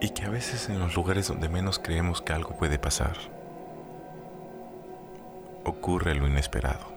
y 0.00 0.10
que 0.10 0.24
a 0.24 0.30
veces 0.30 0.68
en 0.68 0.78
los 0.78 0.94
lugares 0.94 1.28
donde 1.28 1.48
menos 1.48 1.78
creemos 1.78 2.20
que 2.20 2.34
algo 2.34 2.56
puede 2.56 2.78
pasar, 2.78 3.16
ocurre 5.64 6.14
lo 6.14 6.26
inesperado. 6.28 6.92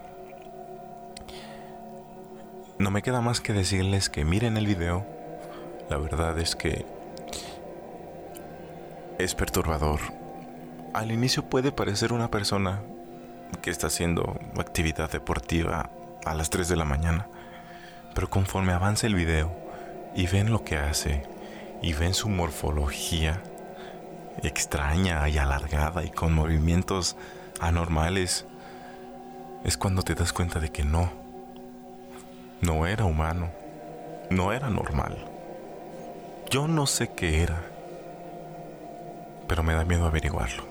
No 2.78 2.92
me 2.92 3.02
queda 3.02 3.22
más 3.22 3.40
que 3.40 3.54
decirles 3.54 4.10
que 4.10 4.26
miren 4.26 4.58
el 4.58 4.68
video. 4.68 5.06
La 5.90 5.98
verdad 5.98 6.38
es 6.40 6.58
que 6.58 6.86
es 9.18 9.36
perturbador. 9.36 10.00
Al 10.94 11.12
inicio 11.12 11.44
puede 11.44 11.72
parecer 11.72 12.14
una 12.14 12.30
persona 12.30 12.82
que 13.62 13.70
está 13.70 13.88
haciendo 13.88 14.40
actividad 14.58 15.12
deportiva 15.12 15.90
a 16.26 16.34
las 16.34 16.50
3 16.50 16.68
de 16.68 16.76
la 16.76 16.86
mañana, 16.86 17.28
pero 18.14 18.30
conforme 18.30 18.74
avanza 18.74 19.08
el 19.08 19.16
video 19.16 19.56
y 20.16 20.28
ven 20.28 20.52
lo 20.52 20.64
que 20.64 20.78
hace 20.78 21.24
y 21.82 21.94
ven 21.94 22.14
su 22.14 22.30
morfología 22.30 23.42
extraña 24.44 25.28
y 25.30 25.38
alargada 25.38 26.04
y 26.04 26.10
con 26.10 26.34
movimientos 26.34 27.16
anormales, 27.60 28.46
es 29.64 29.78
cuando 29.78 30.04
te 30.04 30.16
das 30.16 30.34
cuenta 30.34 30.60
de 30.60 30.72
que 30.72 30.84
no, 30.84 31.10
no 32.62 32.86
era 32.86 33.06
humano, 33.06 33.50
no 34.30 34.52
era 34.52 34.70
normal. 34.70 35.18
Yo 36.50 36.68
no 36.68 36.86
sé 36.86 37.12
qué 37.16 37.42
era, 37.42 37.75
pero 39.48 39.64
me 39.64 39.74
da 39.74 39.86
miedo 39.86 40.06
averiguarlo. 40.06 40.64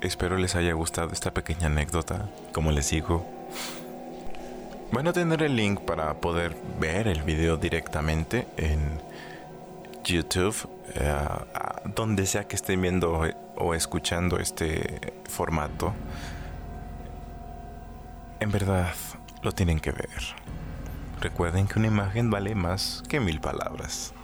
Espero 0.00 0.36
les 0.36 0.54
haya 0.54 0.72
gustado 0.74 1.12
esta 1.12 1.32
pequeña 1.32 1.66
anécdota. 1.66 2.28
Como 2.52 2.70
les 2.70 2.90
digo, 2.90 3.26
van 4.92 5.08
a 5.08 5.12
tener 5.12 5.42
el 5.42 5.56
link 5.56 5.80
para 5.80 6.14
poder 6.14 6.56
ver 6.78 7.08
el 7.08 7.22
video 7.22 7.56
directamente 7.56 8.46
en 8.56 9.00
YouTube, 10.04 10.68
eh, 10.94 11.14
donde 11.96 12.26
sea 12.26 12.46
que 12.46 12.56
estén 12.56 12.80
viendo 12.80 13.20
o 13.56 13.74
escuchando 13.74 14.38
este 14.38 15.14
formato, 15.28 15.92
en 18.40 18.50
verdad 18.50 18.94
lo 19.42 19.52
tienen 19.52 19.80
que 19.80 19.90
ver. 19.90 20.20
Recuerden 21.20 21.66
que 21.66 21.78
una 21.78 21.88
imagen 21.88 22.30
vale 22.30 22.54
más 22.54 23.02
que 23.08 23.18
mil 23.18 23.40
palabras. 23.40 24.14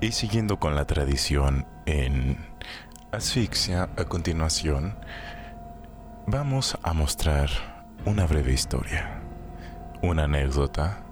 Y 0.00 0.12
siguiendo 0.12 0.58
con 0.58 0.74
la 0.74 0.86
tradición 0.86 1.66
en 1.86 2.38
asfixia, 3.12 3.90
a 3.96 4.04
continuación 4.04 4.96
vamos 6.26 6.78
a 6.82 6.92
mostrar 6.92 7.50
una 8.04 8.26
breve 8.26 8.52
historia, 8.52 9.20
una 10.00 10.24
anécdota 10.24 11.02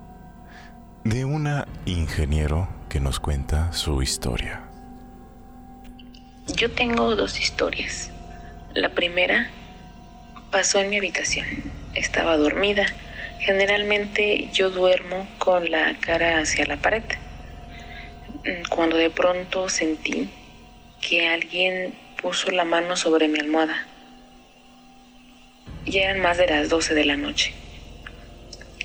de 1.04 1.24
una 1.24 1.66
ingeniero 1.86 2.68
que 2.88 3.00
nos 3.00 3.18
cuenta 3.18 3.72
su 3.72 4.00
historia. 4.00 4.62
Yo 6.54 6.70
tengo 6.70 7.14
dos 7.16 7.40
historias. 7.40 8.10
La 8.74 8.90
primera 8.90 9.48
pasó 10.50 10.78
en 10.78 10.90
mi 10.90 10.96
habitación. 10.96 11.46
Estaba 11.94 12.36
dormida. 12.36 12.86
Generalmente 13.40 14.48
yo 14.52 14.70
duermo 14.70 15.26
con 15.38 15.70
la 15.70 15.96
cara 16.00 16.38
hacia 16.38 16.66
la 16.66 16.76
pared. 16.76 17.04
Cuando 18.68 18.96
de 18.96 19.10
pronto 19.10 19.68
sentí 19.68 20.28
que 21.00 21.28
alguien 21.28 21.94
puso 22.20 22.50
la 22.50 22.64
mano 22.64 22.96
sobre 22.96 23.28
mi 23.28 23.38
almohada. 23.38 23.86
Ya 25.86 26.02
eran 26.02 26.20
más 26.20 26.38
de 26.38 26.46
las 26.46 26.68
12 26.68 26.94
de 26.94 27.04
la 27.04 27.16
noche. 27.16 27.52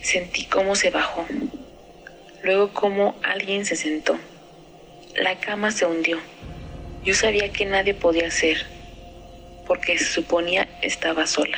Sentí 0.01 0.45
cómo 0.45 0.75
se 0.75 0.89
bajó 0.89 1.25
luego 2.43 2.73
como 2.73 3.15
alguien 3.23 3.65
se 3.65 3.75
sentó. 3.75 4.19
La 5.15 5.39
cama 5.39 5.71
se 5.71 5.85
hundió. 5.85 6.19
Yo 7.03 7.13
sabía 7.13 7.51
que 7.51 7.65
nadie 7.65 7.93
podía 7.93 8.27
hacer, 8.27 8.65
porque 9.65 9.97
se 9.97 10.05
suponía 10.05 10.67
estaba 10.81 11.25
sola. 11.25 11.57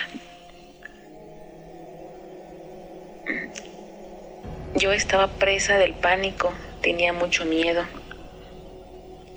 Yo 4.76 4.92
estaba 4.92 5.28
presa 5.28 5.78
del 5.78 5.94
pánico, 5.94 6.54
tenía 6.82 7.14
mucho 7.14 7.46
miedo. 7.46 7.86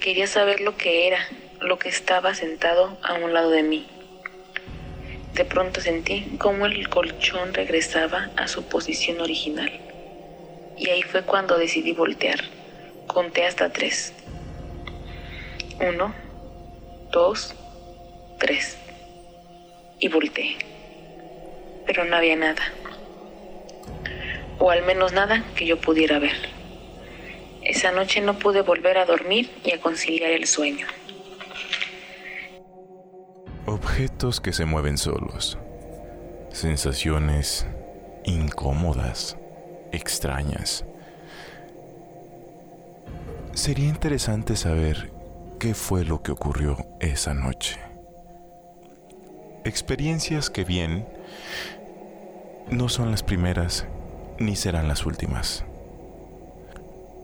Quería 0.01 0.27
saber 0.27 0.61
lo 0.61 0.77
que 0.77 1.07
era, 1.07 1.19
lo 1.61 1.79
que 1.79 1.89
estaba 1.89 2.35
sentado 2.35 2.99
a 3.03 3.15
un 3.15 3.33
lado 3.33 3.51
de 3.51 3.63
mí. 3.63 3.87
De 5.35 5.45
pronto 5.45 5.81
sentí 5.81 6.37
cómo 6.39 6.67
el 6.67 6.89
colchón 6.89 7.55
regresaba 7.55 8.31
a 8.37 8.49
su 8.49 8.65
posición 8.65 9.21
original 9.21 9.71
y 10.77 10.91
ahí 10.91 11.03
fue 11.03 11.23
cuando 11.23 11.57
decidí 11.57 11.93
voltear. 11.93 12.41
Conté 13.07 13.47
hasta 13.47 13.71
tres. 13.71 14.13
Uno, 15.81 16.15
dos, 17.13 17.55
tres. 18.39 18.77
Y 20.01 20.09
volteé. 20.09 20.57
Pero 21.87 22.05
no 22.05 22.17
había 22.17 22.37
nada. 22.37 22.63
O 24.59 24.71
al 24.71 24.85
menos 24.85 25.13
nada 25.13 25.45
que 25.55 25.67
yo 25.67 25.81
pudiera 25.81 26.19
ver. 26.19 26.37
Esa 27.63 27.93
noche 27.93 28.21
no 28.21 28.39
pude 28.39 28.63
volver 28.63 28.99
a 28.99 29.05
dormir 29.05 29.51
y 29.65 29.73
a 29.73 29.81
conciliar 29.81 30.31
el 30.31 30.47
sueño. 30.47 30.87
Objetos 33.67 34.41
que 34.41 34.53
se 34.53 34.65
mueven 34.65 34.97
solos. 34.97 35.59
Sensaciones 36.51 37.67
incómodas 38.25 39.37
extrañas. 39.93 40.85
Sería 43.53 43.89
interesante 43.89 44.57
saber 44.57 45.11
qué 45.59 45.75
fue 45.75 46.05
lo 46.05 46.23
que 46.23 46.33
ocurrió 46.33 46.77
esa 47.01 47.35
noche. 47.35 47.79
Experiencias 49.65 50.49
que 50.49 50.65
bien 50.65 51.07
no 52.71 52.89
son 52.89 53.11
las 53.11 53.23
primeras 53.23 53.87
ni 54.39 54.57
serán 54.57 54.89
las 54.89 55.07
últimas. 55.07 55.65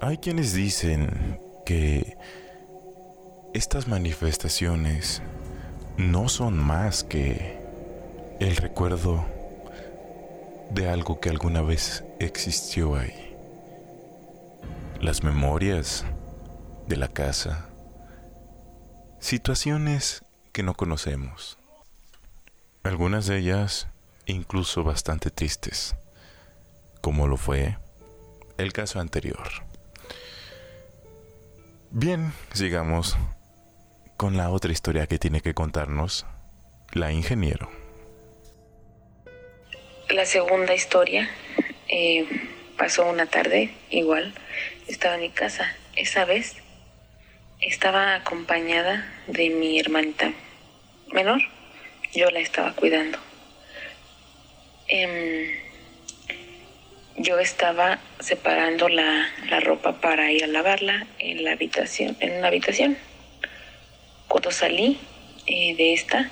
Hay 0.01 0.19
quienes 0.19 0.53
dicen 0.53 1.41
que 1.65 2.17
estas 3.55 3.89
manifestaciones 3.89 5.23
no 5.97 6.29
son 6.29 6.59
más 6.59 7.05
que 7.05 7.59
el 8.41 8.57
recuerdo 8.57 9.25
de 10.71 10.89
algo 10.89 11.21
que 11.21 11.31
alguna 11.31 11.63
vez 11.63 12.05
existió 12.19 12.97
ahí. 12.97 13.37
Las 15.01 15.23
memorias 15.23 16.05
de 16.89 16.97
la 16.97 17.09
casa. 17.09 17.69
Situaciones 19.21 20.25
que 20.53 20.63
no 20.63 20.75
conocemos. 20.75 21.59
Algunas 22.83 23.27
de 23.27 23.39
ellas 23.39 23.89
incluso 24.27 24.85
bastante 24.85 25.31
tristes, 25.31 25.97
como 27.05 27.29
lo 27.29 27.37
fue 27.37 27.77
el 28.57 28.73
caso 28.73 28.99
anterior. 28.99 29.47
Bien, 31.91 32.33
sigamos 32.55 33.19
con 34.17 34.39
la 34.39 34.49
otra 34.49 34.73
historia 34.73 35.07
que 35.07 35.19
tiene 35.19 35.43
que 35.43 35.53
contarnos 35.53 36.25
la 36.93 37.13
ingeniero. 37.13 37.69
La 40.09 40.25
segunda 40.25 40.73
historia 40.75 41.29
eh, 41.89 42.27
pasó 42.79 43.07
una 43.07 43.27
tarde 43.27 43.75
igual. 43.91 44.33
Estaba 44.89 45.17
en 45.17 45.21
mi 45.21 45.31
casa. 45.31 45.77
Esa 45.97 46.25
vez 46.25 46.57
estaba 47.61 48.15
acompañada 48.15 49.13
de 49.27 49.51
mi 49.51 49.79
hermanita 49.79 50.33
menor. 51.13 51.43
Yo 52.15 52.31
la 52.31 52.41
estaba 52.41 52.73
cuidando. 52.73 53.19
Em, 54.89 55.64
yo 57.17 57.39
estaba 57.39 58.01
separando 58.21 58.89
la, 58.89 59.29
la, 59.49 59.61
ropa 59.61 60.01
para 60.01 60.33
ir 60.33 60.45
a 60.45 60.47
lavarla 60.49 61.07
en 61.19 61.45
la 61.45 61.53
habitación, 61.53 62.17
en 62.21 62.39
una 62.39 62.49
habitación. 62.49 62.97
Cuando 64.29 64.51
salí 64.51 64.99
eh, 65.47 65.77
de 65.77 65.93
esta, 65.93 66.31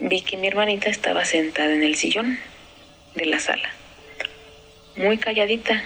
vi 0.00 0.22
que 0.22 0.36
mi 0.36 0.48
hermanita 0.48 0.88
estaba 0.88 1.24
sentada 1.24 1.72
en 1.72 1.82
el 1.82 1.94
sillón 1.94 2.38
de 3.14 3.26
la 3.26 3.38
sala, 3.38 3.70
muy 4.96 5.18
calladita. 5.18 5.82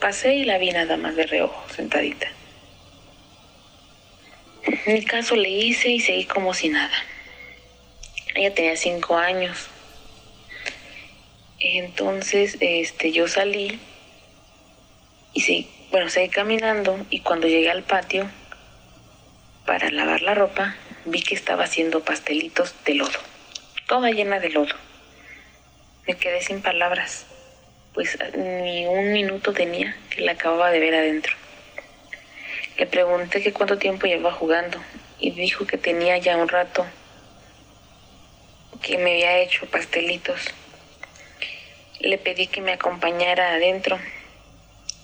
Pasé 0.00 0.34
y 0.34 0.44
la 0.44 0.58
vi 0.58 0.70
nada 0.70 0.96
más 0.96 1.14
de 1.14 1.26
reojo, 1.26 1.64
sentadita. 1.72 2.26
En 4.64 4.94
mi 4.94 5.04
caso 5.04 5.36
le 5.36 5.48
hice 5.48 5.90
y 5.90 6.00
seguí 6.00 6.24
como 6.24 6.54
si 6.54 6.68
nada. 6.68 6.94
Ella 8.34 8.52
tenía 8.54 8.76
cinco 8.76 9.16
años. 9.16 9.68
Entonces, 11.64 12.56
este, 12.58 13.12
yo 13.12 13.28
salí 13.28 13.78
y 15.32 15.42
seguí, 15.42 15.68
bueno, 15.92 16.08
seguí 16.08 16.28
caminando 16.28 17.06
y 17.08 17.20
cuando 17.20 17.46
llegué 17.46 17.70
al 17.70 17.84
patio 17.84 18.28
para 19.64 19.88
lavar 19.92 20.22
la 20.22 20.34
ropa, 20.34 20.74
vi 21.04 21.22
que 21.22 21.36
estaba 21.36 21.62
haciendo 21.62 22.00
pastelitos 22.00 22.74
de 22.84 22.94
lodo, 22.94 23.18
toda 23.86 24.10
llena 24.10 24.40
de 24.40 24.50
lodo. 24.50 24.74
Me 26.08 26.16
quedé 26.16 26.42
sin 26.42 26.62
palabras, 26.62 27.26
pues 27.94 28.18
ni 28.36 28.84
un 28.86 29.12
minuto 29.12 29.52
tenía 29.52 29.96
que 30.10 30.22
la 30.22 30.32
acababa 30.32 30.72
de 30.72 30.80
ver 30.80 30.96
adentro. 30.96 31.32
Le 32.76 32.86
pregunté 32.86 33.40
que 33.40 33.52
cuánto 33.52 33.78
tiempo 33.78 34.06
llevaba 34.06 34.34
jugando 34.34 34.82
y 35.20 35.30
dijo 35.30 35.64
que 35.64 35.78
tenía 35.78 36.18
ya 36.18 36.36
un 36.36 36.48
rato 36.48 36.84
que 38.82 38.98
me 38.98 39.12
había 39.12 39.38
hecho 39.38 39.66
pastelitos. 39.66 40.52
Le 42.02 42.18
pedí 42.18 42.48
que 42.48 42.60
me 42.60 42.72
acompañara 42.72 43.54
adentro 43.54 43.96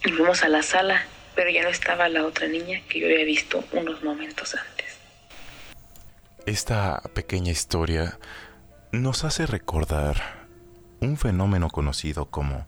y 0.05 0.11
fuimos 0.11 0.43
a 0.43 0.49
la 0.49 0.63
sala, 0.63 1.07
pero 1.35 1.49
ya 1.49 1.63
no 1.63 1.69
estaba 1.69 2.09
la 2.09 2.25
otra 2.25 2.49
niña 2.49 2.81
que 2.89 3.01
yo 3.01 3.07
había 3.07 3.25
visto 3.25 3.65
unos 3.73 4.03
momentos 4.03 4.55
antes. 4.55 4.99
Esta 6.45 7.01
pequeña 7.15 7.53
historia 7.53 8.19
nos 8.91 9.25
hace 9.25 9.47
recordar 9.47 10.49
un 11.01 11.17
fenómeno 11.17 11.69
conocido 11.69 12.31
como 12.31 12.67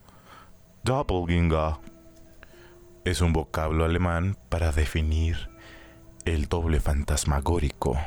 Doppelganger. 0.85 1.75
Es 3.05 3.21
un 3.23 3.33
vocablo 3.33 3.85
alemán 3.85 4.37
para 4.49 4.71
definir 4.71 5.51
el 6.25 6.47
doble 6.47 6.81
fantasmagórico 6.81 7.99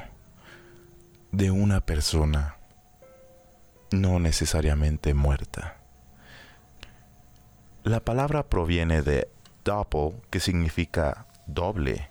de 1.31 1.51
una 1.51 1.81
persona 1.81 2.57
no 3.91 4.19
necesariamente 4.19 5.13
muerta. 5.13 5.82
La 7.83 7.99
palabra 7.99 8.43
proviene 8.43 9.01
de 9.01 9.27
doppel, 9.65 10.13
que 10.29 10.39
significa 10.39 11.25
doble, 11.47 12.09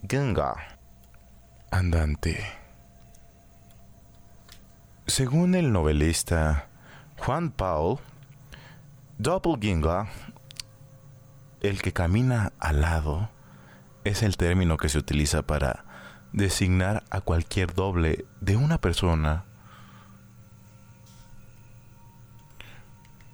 ganga, 0.00 0.78
andante. 1.70 2.42
Según 5.06 5.54
el 5.54 5.70
novelista 5.70 6.68
Juan 7.18 7.50
Paul, 7.50 7.98
doppelganger, 9.18 10.06
el 11.60 11.82
que 11.82 11.92
camina 11.92 12.54
al 12.58 12.80
lado, 12.80 13.28
es 14.04 14.22
el 14.22 14.38
término 14.38 14.78
que 14.78 14.88
se 14.88 14.96
utiliza 14.96 15.42
para 15.42 15.84
designar 16.32 17.04
a 17.10 17.20
cualquier 17.20 17.74
doble 17.74 18.24
de 18.40 18.56
una 18.56 18.80
persona 18.80 19.44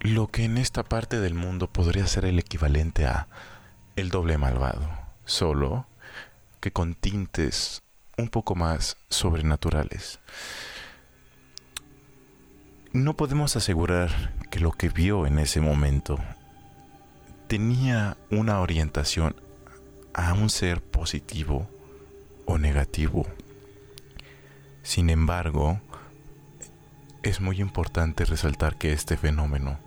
lo 0.00 0.28
que 0.28 0.44
en 0.44 0.58
esta 0.58 0.84
parte 0.84 1.18
del 1.20 1.34
mundo 1.34 1.68
podría 1.68 2.06
ser 2.06 2.24
el 2.24 2.38
equivalente 2.38 3.06
a 3.06 3.28
el 3.96 4.10
doble 4.10 4.38
malvado, 4.38 4.88
solo 5.24 5.86
que 6.60 6.72
con 6.72 6.94
tintes 6.94 7.82
un 8.16 8.28
poco 8.28 8.54
más 8.54 8.96
sobrenaturales. 9.08 10.20
No 12.92 13.16
podemos 13.16 13.56
asegurar 13.56 14.34
que 14.50 14.60
lo 14.60 14.72
que 14.72 14.88
vio 14.88 15.26
en 15.26 15.38
ese 15.38 15.60
momento 15.60 16.18
tenía 17.48 18.16
una 18.30 18.60
orientación 18.60 19.36
a 20.14 20.32
un 20.32 20.50
ser 20.50 20.82
positivo 20.82 21.68
o 22.46 22.58
negativo. 22.58 23.26
Sin 24.82 25.10
embargo, 25.10 25.80
es 27.22 27.40
muy 27.40 27.60
importante 27.60 28.24
resaltar 28.24 28.78
que 28.78 28.92
este 28.92 29.16
fenómeno 29.16 29.78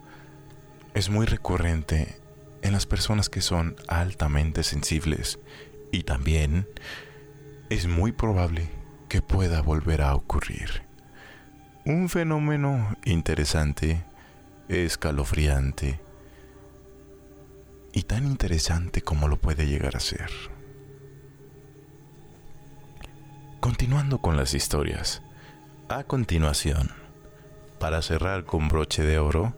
es 0.93 1.09
muy 1.09 1.25
recurrente 1.25 2.15
en 2.61 2.73
las 2.73 2.85
personas 2.85 3.29
que 3.29 3.41
son 3.41 3.75
altamente 3.87 4.63
sensibles 4.63 5.39
y 5.91 6.03
también 6.03 6.67
es 7.69 7.87
muy 7.87 8.11
probable 8.11 8.69
que 9.09 9.21
pueda 9.21 9.61
volver 9.61 10.01
a 10.01 10.15
ocurrir. 10.15 10.83
Un 11.85 12.09
fenómeno 12.09 12.95
interesante, 13.05 14.03
escalofriante 14.67 15.99
y 17.93 18.03
tan 18.03 18.25
interesante 18.25 19.01
como 19.01 19.27
lo 19.27 19.37
puede 19.37 19.67
llegar 19.67 19.95
a 19.95 19.99
ser. 19.99 20.29
Continuando 23.59 24.19
con 24.19 24.37
las 24.37 24.53
historias, 24.53 25.21
a 25.89 26.03
continuación, 26.03 26.91
para 27.79 28.01
cerrar 28.01 28.45
con 28.45 28.67
broche 28.67 29.03
de 29.03 29.19
oro, 29.19 29.57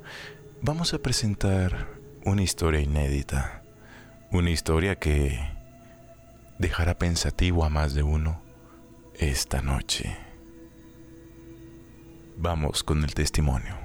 vamos 0.63 0.93
a 0.93 0.97
presentar 0.97 1.89
una 2.23 2.41
historia 2.41 2.79
inédita, 2.79 3.63
una 4.31 4.49
historia 4.49 4.95
que 4.95 5.37
dejará 6.57 6.97
pensativo 6.97 7.65
a 7.65 7.69
más 7.69 7.93
de 7.93 8.01
uno 8.01 8.41
esta 9.15 9.61
noche. 9.61 10.15
Vamos 12.37 12.81
con 12.81 13.03
el 13.03 13.13
testimonio. 13.13 13.77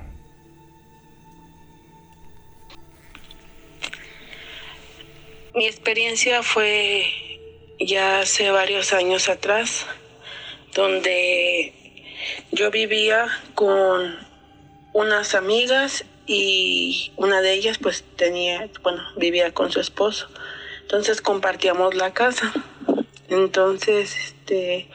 Mi 5.56 5.66
experiencia 5.66 6.44
fue 6.44 7.06
ya 7.80 8.20
hace 8.20 8.52
varios 8.52 8.92
años 8.92 9.28
atrás, 9.28 9.84
donde 10.76 11.74
yo 12.52 12.70
vivía 12.70 13.26
con 13.56 14.16
unas 14.92 15.34
amigas 15.34 16.04
y 16.28 17.10
una 17.16 17.40
de 17.40 17.54
ellas 17.54 17.78
pues 17.78 18.04
tenía, 18.16 18.68
bueno, 18.82 19.02
vivía 19.16 19.52
con 19.52 19.72
su 19.72 19.80
esposo. 19.80 20.28
Entonces 20.82 21.22
compartíamos 21.22 21.94
la 21.94 22.12
casa. 22.12 22.52
Entonces, 23.28 24.14
este, 24.14 24.88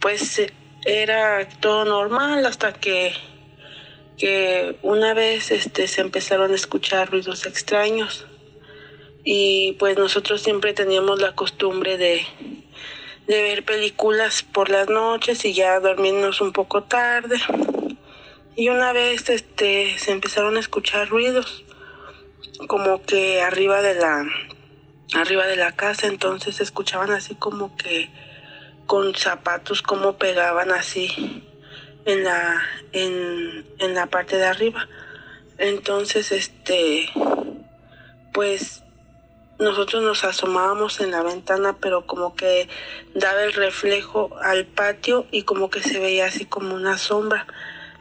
pues 0.00 0.42
era 0.84 1.48
todo 1.60 1.84
normal 1.84 2.44
hasta 2.46 2.72
que, 2.72 3.12
que 4.18 4.76
una 4.82 5.14
vez 5.14 5.52
este, 5.52 5.86
se 5.86 6.00
empezaron 6.00 6.50
a 6.50 6.56
escuchar 6.56 7.10
ruidos 7.10 7.46
extraños. 7.46 8.26
Y 9.22 9.76
pues 9.78 9.96
nosotros 9.96 10.42
siempre 10.42 10.72
teníamos 10.72 11.20
la 11.20 11.32
costumbre 11.32 11.96
de, 11.96 12.26
de 13.28 13.42
ver 13.42 13.64
películas 13.64 14.42
por 14.42 14.68
las 14.68 14.88
noches 14.88 15.44
y 15.44 15.52
ya 15.52 15.78
dormirnos 15.78 16.40
un 16.40 16.52
poco 16.52 16.82
tarde. 16.82 17.36
Y 18.56 18.70
una 18.70 18.94
vez 18.94 19.28
este, 19.28 19.98
se 19.98 20.12
empezaron 20.12 20.56
a 20.56 20.60
escuchar 20.60 21.10
ruidos, 21.10 21.64
como 22.68 23.02
que 23.02 23.42
arriba 23.42 23.82
de 23.82 23.94
la, 23.96 24.24
arriba 25.14 25.46
de 25.46 25.56
la 25.56 25.72
casa, 25.72 26.06
entonces 26.06 26.56
se 26.56 26.62
escuchaban 26.62 27.10
así 27.10 27.34
como 27.34 27.76
que 27.76 28.10
con 28.86 29.14
zapatos 29.14 29.82
como 29.82 30.16
pegaban 30.16 30.70
así 30.70 31.44
en 32.06 32.24
la, 32.24 32.62
en, 32.92 33.66
en 33.78 33.94
la 33.94 34.06
parte 34.06 34.38
de 34.38 34.46
arriba. 34.46 34.88
Entonces, 35.58 36.32
este, 36.32 37.10
pues 38.32 38.82
nosotros 39.58 40.02
nos 40.02 40.24
asomábamos 40.24 41.00
en 41.00 41.10
la 41.10 41.22
ventana, 41.22 41.76
pero 41.78 42.06
como 42.06 42.34
que 42.34 42.70
daba 43.14 43.42
el 43.42 43.52
reflejo 43.52 44.30
al 44.40 44.64
patio 44.64 45.26
y 45.30 45.42
como 45.42 45.68
que 45.68 45.82
se 45.82 45.98
veía 45.98 46.24
así 46.24 46.46
como 46.46 46.74
una 46.74 46.96
sombra. 46.96 47.46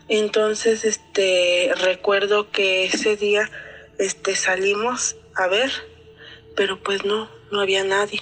Entonces, 0.08 0.84
este, 0.86 1.72
recuerdo 1.82 2.52
que 2.52 2.86
ese 2.86 3.18
día, 3.18 3.50
este, 3.98 4.36
salimos 4.36 5.16
a 5.36 5.48
ver, 5.48 5.72
pero 6.56 6.80
pues 6.82 7.04
no, 7.06 7.30
no 7.52 7.62
había 7.62 7.84
nadie. 7.84 8.22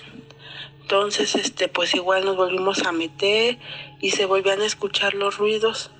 Entonces, 0.82 1.36
este, 1.36 1.68
pues 1.68 1.94
igual 1.96 2.26
nos 2.26 2.36
volvimos 2.36 2.84
a 2.84 2.92
meter 2.92 3.58
y 4.00 4.12
se 4.12 4.26
volvían 4.26 4.62
a 4.62 4.66
escuchar 4.66 5.14
los 5.14 5.38
ruidos 5.38 5.92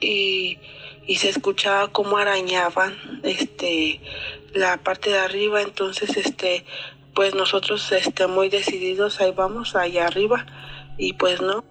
y, 0.00 0.58
y 1.06 1.16
se 1.16 1.28
escuchaba 1.28 1.92
cómo 1.92 2.18
arañaban, 2.18 3.20
este, 3.22 4.00
la 4.56 4.78
parte 4.78 5.10
de 5.10 5.18
arriba, 5.18 5.62
entonces 5.62 6.16
este 6.16 6.64
pues 7.14 7.34
nosotros 7.34 7.90
este 7.92 8.26
muy 8.26 8.48
decididos 8.48 9.20
ahí 9.20 9.32
vamos 9.32 9.74
allá 9.74 10.06
arriba 10.06 10.46
y 10.98 11.14
pues 11.14 11.40
no 11.40 11.64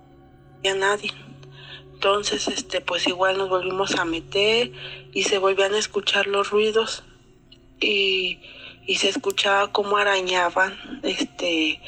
había 0.59 0.75
nadie. 0.75 1.11
Entonces 1.95 2.49
este 2.49 2.81
pues 2.81 3.07
igual 3.07 3.37
nos 3.37 3.49
volvimos 3.49 3.95
a 3.95 4.05
meter 4.05 4.71
y 5.13 5.23
se 5.23 5.37
volvían 5.37 5.73
a 5.73 5.79
escuchar 5.79 6.27
los 6.27 6.49
ruidos 6.51 7.03
y, 7.79 8.39
y 8.85 8.97
se 8.97 9.09
escuchaba 9.09 9.71
cómo 9.71 9.97
arañaban 9.97 10.77
este 11.03 11.81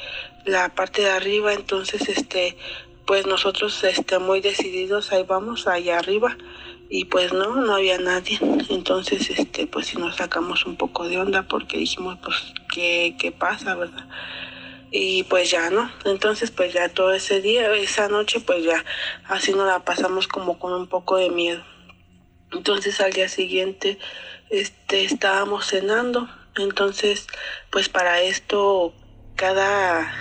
la 0.45 0.73
parte 0.73 1.01
de 1.01 1.09
arriba, 1.09 1.53
entonces 1.53 2.07
este 2.07 2.57
pues 3.05 3.27
nosotros 3.27 3.83
este 3.83 4.17
muy 4.17 4.39
decididos 4.39 5.11
ahí 5.11 5.23
vamos 5.23 5.67
allá 5.67 5.99
arriba 5.99 6.37
y 6.89 7.05
pues 7.05 7.33
no, 7.33 7.55
no 7.55 7.75
había 7.75 7.97
nadie. 7.97 8.39
Entonces, 8.69 9.29
este, 9.29 9.67
pues 9.67 9.87
si 9.87 9.97
nos 9.97 10.15
sacamos 10.15 10.65
un 10.65 10.77
poco 10.77 11.07
de 11.07 11.17
onda 11.17 11.43
porque 11.43 11.77
dijimos, 11.77 12.17
pues, 12.23 12.37
¿qué, 12.73 13.15
qué 13.19 13.31
pasa, 13.31 13.75
verdad? 13.75 14.07
Y 14.91 15.23
pues 15.23 15.51
ya, 15.51 15.69
¿no? 15.69 15.91
Entonces, 16.05 16.51
pues 16.51 16.73
ya 16.73 16.89
todo 16.89 17.13
ese 17.13 17.41
día, 17.41 17.73
esa 17.75 18.07
noche, 18.07 18.39
pues 18.39 18.63
ya 18.63 18.83
así 19.25 19.51
nos 19.51 19.67
la 19.67 19.83
pasamos 19.83 20.27
como 20.27 20.59
con 20.59 20.73
un 20.73 20.87
poco 20.87 21.17
de 21.17 21.29
miedo. 21.29 21.63
Entonces 22.51 23.01
al 23.01 23.11
día 23.11 23.27
siguiente, 23.27 23.97
este, 24.49 25.03
estábamos 25.03 25.67
cenando. 25.67 26.29
Entonces, 26.55 27.27
pues 27.69 27.89
para 27.89 28.21
esto, 28.21 28.93
cada, 29.35 30.11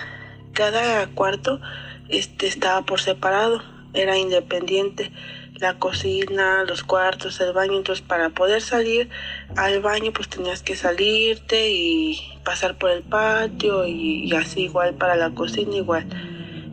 cada 0.53 1.07
cuarto, 1.07 1.61
este, 2.09 2.47
estaba 2.47 2.85
por 2.85 2.99
separado, 2.99 3.63
era 3.93 4.17
independiente 4.17 5.11
la 5.59 5.75
cocina, 5.75 6.63
los 6.63 6.83
cuartos, 6.83 7.39
el 7.41 7.53
baño. 7.53 7.77
Entonces, 7.77 8.05
para 8.05 8.29
poder 8.29 8.61
salir 8.61 9.09
al 9.55 9.81
baño, 9.81 10.11
pues 10.13 10.29
tenías 10.29 10.61
que 10.61 10.75
salirte 10.75 11.69
y 11.69 12.39
pasar 12.43 12.77
por 12.77 12.91
el 12.91 13.03
patio 13.03 13.85
y, 13.85 14.31
así 14.33 14.63
igual 14.63 14.93
para 14.95 15.15
la 15.15 15.31
cocina 15.31 15.75
igual. 15.75 16.05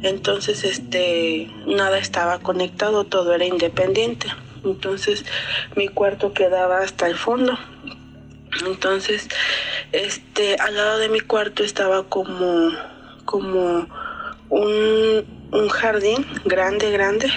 Entonces, 0.03 0.65
este, 0.65 1.51
nada 1.67 1.99
estaba 1.99 2.39
conectado, 2.41 3.05
todo 3.05 3.35
era 3.35 3.45
independiente. 3.45 4.29
Entonces, 4.65 5.25
mi 5.77 5.89
cuarto 5.89 6.33
quedaba 6.33 6.79
hasta 6.79 7.07
el 7.07 7.17
fondo. 7.17 7.59
Entonces, 8.67 9.29
este, 9.93 10.57
al 10.57 10.77
lado 10.77 10.99
de 10.99 11.09
mi 11.09 11.21
cuarto 11.21 11.65
estaba 11.65 12.05
como, 12.05 12.71
como 13.25 13.89
un, 14.51 15.25
un 15.51 15.69
jardín 15.69 16.25
grande, 16.45 16.91
grande 16.91 17.33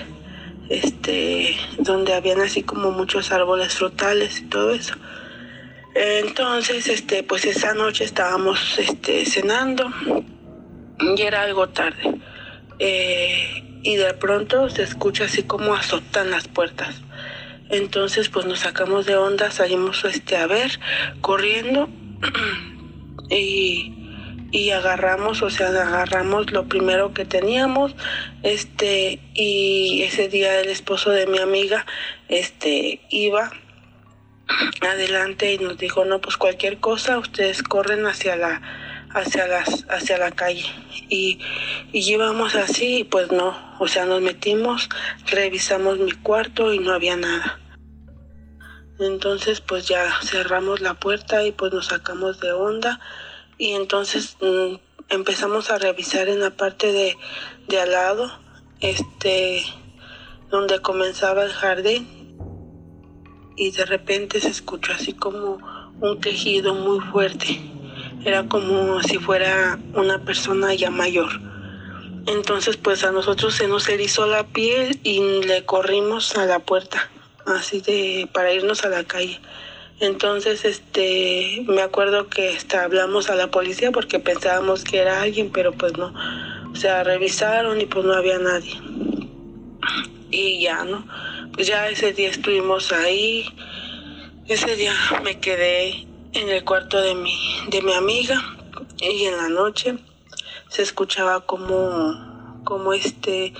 este, 0.70 1.56
donde 1.80 2.14
habían 2.14 2.42
así 2.42 2.64
como 2.64 2.92
muchos 2.92 3.32
árboles 3.32 3.74
frutales 3.74 4.40
y 4.40 4.46
todo 4.46 4.72
eso. 4.72 4.96
Entonces, 5.96 6.88
este, 6.88 7.24
pues 7.24 7.46
esa 7.46 7.74
noche 7.74 8.04
estábamos 8.04 8.78
este, 8.78 9.26
cenando 9.26 9.92
y 11.00 11.22
era 11.22 11.42
algo 11.42 11.70
tarde. 11.70 12.20
Eh, 12.80 13.64
y 13.82 13.96
de 13.96 14.14
pronto 14.14 14.70
se 14.70 14.84
escucha 14.84 15.26
así 15.26 15.44
como 15.44 15.74
azotan 15.74 16.30
las 16.30 16.48
puertas. 16.48 17.02
Entonces, 17.70 18.30
pues 18.30 18.46
nos 18.46 18.60
sacamos 18.60 19.06
de 19.06 19.18
onda, 19.18 19.52
salimos 19.52 20.06
este, 20.06 20.38
a 20.38 20.48
ver, 20.48 20.80
corriendo 21.22 21.90
y 23.30 23.97
y 24.52 24.70
agarramos, 24.72 25.42
o 25.42 25.50
sea, 25.50 25.68
agarramos 25.68 26.52
lo 26.52 26.68
primero 26.68 27.14
que 27.14 27.26
teníamos, 27.26 27.96
este, 28.44 29.20
y 29.34 30.04
ese 30.04 30.30
día 30.30 30.60
el 30.60 30.70
esposo 30.70 31.12
de 31.12 31.28
mi 31.28 31.40
amiga, 31.40 31.86
este, 32.30 33.02
iba 33.10 33.52
adelante 34.82 35.54
y 35.54 35.58
nos 35.58 35.78
dijo, 35.78 36.06
no, 36.06 36.22
pues 36.22 36.38
cualquier 36.38 36.80
cosa, 36.80 37.18
ustedes 37.18 37.62
corren 37.62 38.06
hacia 38.06 38.38
la, 38.38 38.62
hacia 39.14 39.48
las, 39.48 39.86
hacia 39.90 40.18
la 40.18 40.32
calle. 40.32 40.66
Y, 41.10 41.40
y 41.92 42.10
íbamos 42.10 42.56
así, 42.56 43.00
y 43.00 43.04
pues 43.04 43.32
no, 43.32 43.58
o 43.80 43.88
sea, 43.88 44.06
nos 44.06 44.22
metimos, 44.22 44.90
revisamos 45.26 46.00
mi 46.00 46.12
cuarto 46.12 46.74
y 46.74 46.80
no 46.80 46.94
había 46.94 47.18
nada. 47.18 47.60
Entonces, 49.00 49.62
pues 49.62 49.88
ya 49.88 50.12
cerramos 50.24 50.82
la 50.82 50.96
puerta 50.96 51.44
y 51.46 51.52
pues 51.52 51.72
nos 51.72 51.88
sacamos 51.88 52.40
de 52.40 52.52
onda 52.52 53.00
y 53.58 53.74
entonces 53.74 54.38
mm, 54.42 54.76
empezamos 55.10 55.70
a 55.70 55.78
revisar 55.78 56.30
en 56.30 56.40
la 56.40 56.52
parte 56.52 56.92
de, 56.92 57.18
de 57.68 57.80
al 57.80 57.92
lado, 57.92 58.32
este, 58.80 59.64
donde 60.50 60.80
comenzaba 60.80 61.44
el 61.44 61.52
jardín 61.52 62.36
y 63.56 63.72
de 63.72 63.86
repente 63.86 64.40
se 64.40 64.50
escuchó 64.50 64.94
así 64.94 65.14
como 65.14 65.58
un 66.00 66.22
quejido 66.22 66.76
muy 66.76 67.00
fuerte. 67.00 67.60
Era 68.24 68.48
como 68.48 69.02
si 69.02 69.18
fuera 69.18 69.80
una 69.94 70.24
persona 70.24 70.74
ya 70.74 70.92
mayor. 70.92 71.30
Entonces 72.28 72.78
pues 72.78 73.04
a 73.04 73.12
nosotros 73.12 73.56
se 73.56 73.68
nos 73.68 73.90
erizó 73.90 74.28
la 74.28 74.46
piel 74.46 75.00
y 75.04 75.44
le 75.44 75.66
corrimos 75.66 76.36
a 76.38 76.46
la 76.46 76.60
puerta, 76.60 77.10
así 77.46 77.80
de 77.82 78.30
para 78.32 78.54
irnos 78.54 78.84
a 78.84 78.90
la 78.90 79.06
calle. 79.06 79.40
Entonces, 80.00 80.64
este, 80.64 81.64
me 81.68 81.82
acuerdo 81.82 82.28
que 82.28 82.50
hasta 82.50 82.84
hablamos 82.84 83.32
a 83.32 83.36
la 83.36 83.50
policía 83.50 83.92
porque 83.92 84.20
pensábamos 84.20 84.84
que 84.84 85.00
era 85.00 85.22
alguien, 85.22 85.50
pero 85.52 85.72
pues 85.72 85.98
no. 85.98 86.14
O 86.72 86.76
sea, 86.76 87.04
revisaron 87.04 87.82
y 87.82 87.86
pues 87.86 88.06
no 88.06 88.14
había 88.14 88.38
nadie. 88.38 88.80
Y 90.30 90.62
ya, 90.62 90.84
¿no? 90.84 91.08
Pues 91.54 91.66
ya 91.66 91.90
ese 91.90 92.14
día 92.14 92.30
estuvimos 92.30 92.92
ahí. 92.92 93.46
Ese 94.48 94.76
día 94.76 94.94
me 95.24 95.40
quedé 95.40 96.06
en 96.34 96.50
el 96.50 96.64
cuarto 96.64 97.02
de 97.02 97.16
mi, 97.16 97.36
de 97.70 97.82
mi 97.82 97.94
amiga 97.94 98.40
y 99.00 99.26
en 99.26 99.38
la 99.38 99.50
noche 99.50 99.98
se 100.70 100.84
escuchaba 100.84 101.42
como, 101.42 102.62
como 102.64 102.94
este, 102.94 103.54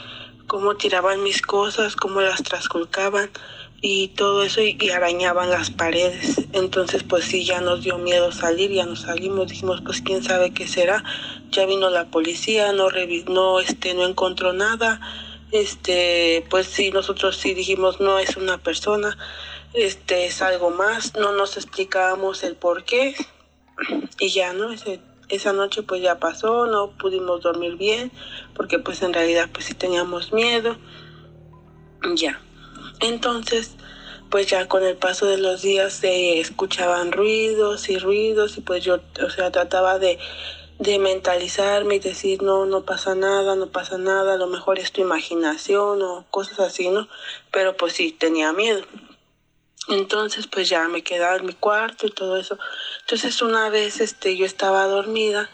como 0.46 0.76
tiraban 0.76 1.24
mis 1.24 1.42
cosas, 1.42 1.96
como 1.96 2.22
las 2.22 2.44
trascolcaban 2.44 3.32
y 3.82 4.10
todo 4.10 4.44
eso 4.44 4.62
y, 4.62 4.90
arañaban 4.90 5.50
las 5.50 5.70
paredes. 5.70 6.42
Entonces 6.54 7.04
pues 7.04 7.26
sí, 7.26 7.46
ya 7.46 7.62
nos 7.62 7.84
dio 7.84 7.98
miedo 7.98 8.32
salir, 8.32 8.72
ya 8.72 8.86
nos 8.86 9.02
salimos, 9.02 9.50
dijimos 9.50 9.82
pues 9.82 10.02
quién 10.02 10.24
sabe 10.24 10.52
qué 10.52 10.68
será. 10.68 11.04
Ya 11.52 11.66
vino 11.66 11.90
la 11.90 12.06
policía, 12.06 12.72
no 12.74 12.90
no 13.28 13.60
este 13.60 13.94
no 13.94 14.06
encontró 14.06 14.54
nada. 14.54 15.00
Este, 15.52 16.46
pues 16.50 16.68
sí, 16.68 16.92
nosotros 16.92 17.38
sí 17.38 17.54
dijimos 17.54 18.02
no 18.02 18.20
es 18.20 18.36
una 18.36 18.58
persona, 18.58 19.18
este 19.74 20.26
es 20.26 20.42
algo 20.42 20.72
más, 20.72 21.16
no 21.16 21.32
nos 21.32 21.56
explicábamos 21.56 22.44
el 22.44 22.56
por 22.58 22.84
qué 22.84 23.16
y 24.20 24.30
ya, 24.30 24.52
¿no? 24.52 24.72
Ese, 24.72 25.00
esa 25.30 25.54
noche 25.54 25.84
pues 25.84 26.02
ya 26.02 26.20
pasó, 26.20 26.66
no 26.68 26.92
pudimos 26.98 27.42
dormir 27.42 27.78
bien 27.78 28.12
porque 28.56 28.80
pues 28.80 29.02
en 29.04 29.14
realidad 29.14 29.50
pues 29.54 29.66
sí 29.66 29.74
teníamos 29.74 30.34
miedo. 30.34 30.78
Ya. 32.16 32.42
Entonces, 33.00 33.76
pues 34.30 34.48
ya 34.48 34.68
con 34.68 34.84
el 34.84 34.98
paso 34.98 35.26
de 35.26 35.38
los 35.38 35.62
días 35.62 35.94
se 35.94 36.40
escuchaban 36.40 37.12
ruidos 37.12 37.90
y 37.90 37.98
ruidos 37.98 38.58
y 38.58 38.62
pues 38.62 38.84
yo, 38.84 39.00
o 39.24 39.30
sea, 39.30 39.52
trataba 39.52 40.00
de, 40.00 40.20
de 40.80 41.00
mentalizarme 41.00 41.96
y 41.96 42.00
decir, 42.00 42.42
no, 42.42 42.66
no 42.66 42.84
pasa 42.84 43.16
nada, 43.16 43.56
no 43.56 43.68
pasa 43.68 43.98
nada, 43.98 44.34
a 44.34 44.38
lo 44.38 44.48
mejor 44.48 44.80
es 44.80 44.92
tu 44.92 45.02
imaginación 45.02 46.02
o 46.02 46.26
cosas 46.32 46.60
así, 46.60 46.90
¿no? 46.90 47.08
Pero 47.52 47.78
pues 47.78 47.94
sí, 47.94 48.12
tenía 48.12 48.52
miedo. 48.52 48.82
Entonces, 49.90 50.48
pues 50.48 50.68
ya 50.68 50.88
me 50.90 51.02
quedaba 51.02 51.38
en 51.38 51.46
mi 51.46 51.54
cuarto 51.54 52.08
y 52.08 52.12
todo 52.12 52.38
eso. 52.38 52.60
Entonces, 53.02 53.42
una 53.42 53.70
vez, 53.70 54.02
este, 54.02 54.36
yo 54.36 54.46
estaba 54.46 54.86
dormida. 54.86 55.50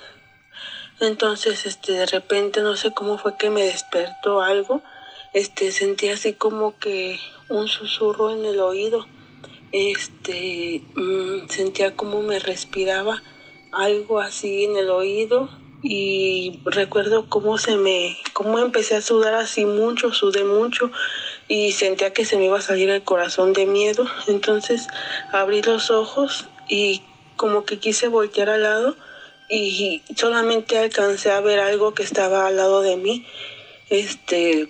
Entonces, 0.99 1.67
este, 1.67 1.91
de 1.91 2.07
repente, 2.07 2.61
no 2.61 2.75
sé 2.75 2.91
cómo 2.93 3.19
fue 3.19 3.37
que 3.37 3.51
me 3.51 3.63
despertó 3.63 4.41
algo 4.41 4.81
este, 5.33 5.71
sentí 5.71 6.09
así 6.09 6.33
como 6.33 6.77
que 6.77 7.19
un 7.49 7.67
susurro 7.67 8.31
en 8.31 8.45
el 8.45 8.59
oído. 8.59 9.05
Este, 9.71 10.83
mm, 10.95 11.49
sentía 11.49 11.95
como 11.95 12.21
me 12.21 12.39
respiraba 12.39 13.23
algo 13.71 14.19
así 14.19 14.65
en 14.65 14.77
el 14.77 14.91
oído 14.91 15.49
y 15.81 16.61
recuerdo 16.63 17.27
cómo 17.27 17.57
se 17.57 17.75
me, 17.75 18.17
cómo 18.33 18.59
empecé 18.59 18.95
a 18.95 19.01
sudar 19.01 19.33
así 19.33 19.65
mucho, 19.65 20.13
sudé 20.13 20.43
mucho 20.43 20.91
y 21.47 21.73
sentía 21.73 22.13
que 22.13 22.23
se 22.23 22.37
me 22.37 22.45
iba 22.45 22.59
a 22.59 22.61
salir 22.61 22.89
el 22.89 23.03
corazón 23.03 23.51
de 23.53 23.65
miedo. 23.65 24.05
Entonces 24.27 24.87
abrí 25.31 25.61
los 25.61 25.91
ojos 25.91 26.45
y 26.69 27.01
como 27.35 27.65
que 27.65 27.79
quise 27.79 28.07
voltear 28.07 28.49
al 28.49 28.63
lado 28.63 28.95
y 29.49 30.01
solamente 30.15 30.77
alcancé 30.77 31.31
a 31.31 31.41
ver 31.41 31.59
algo 31.59 31.93
que 31.93 32.03
estaba 32.03 32.47
al 32.47 32.55
lado 32.55 32.81
de 32.81 32.95
mí. 32.95 33.25
Este, 33.89 34.69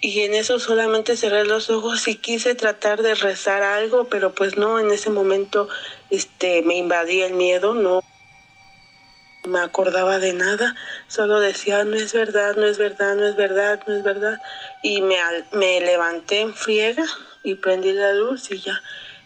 y 0.00 0.20
en 0.20 0.34
eso 0.34 0.58
solamente 0.58 1.16
cerré 1.16 1.44
los 1.44 1.70
ojos 1.70 2.06
y 2.08 2.16
quise 2.16 2.54
tratar 2.54 3.02
de 3.02 3.14
rezar 3.14 3.62
algo, 3.62 4.08
pero 4.08 4.34
pues 4.34 4.56
no, 4.56 4.78
en 4.78 4.90
ese 4.90 5.10
momento 5.10 5.68
este 6.10 6.62
me 6.62 6.76
invadía 6.76 7.26
el 7.26 7.34
miedo, 7.34 7.74
no 7.74 8.02
me 9.46 9.60
acordaba 9.60 10.18
de 10.18 10.32
nada, 10.32 10.74
solo 11.08 11.40
decía, 11.40 11.84
no 11.84 11.96
es 11.96 12.12
verdad, 12.12 12.56
no 12.56 12.66
es 12.66 12.78
verdad, 12.78 13.16
no 13.16 13.26
es 13.26 13.36
verdad, 13.36 13.80
no 13.86 13.94
es 13.94 14.02
verdad. 14.02 14.40
Y 14.82 15.00
me, 15.02 15.16
me 15.52 15.80
levanté 15.80 16.40
en 16.40 16.54
friega 16.54 17.04
y 17.42 17.54
prendí 17.54 17.92
la 17.92 18.12
luz 18.12 18.50
y 18.50 18.58
ya, 18.58 18.82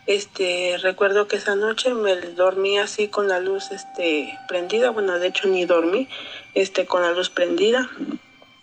este, 0.07 0.77
recuerdo 0.83 1.27
que 1.27 1.37
esa 1.37 1.57
noche 1.57 1.95
me 1.95 2.15
dormí 2.17 2.79
así 2.79 3.09
con 3.09 3.29
la 3.29 3.41
luz, 3.41 3.71
este, 3.71 4.39
prendida, 4.49 4.91
bueno, 4.91 5.19
de 5.19 5.29
hecho 5.29 5.49
ni 5.49 5.65
dormí, 5.65 6.09
este, 6.55 6.87
con 6.87 7.03
la 7.03 7.13
luz 7.13 7.31
prendida. 7.31 7.89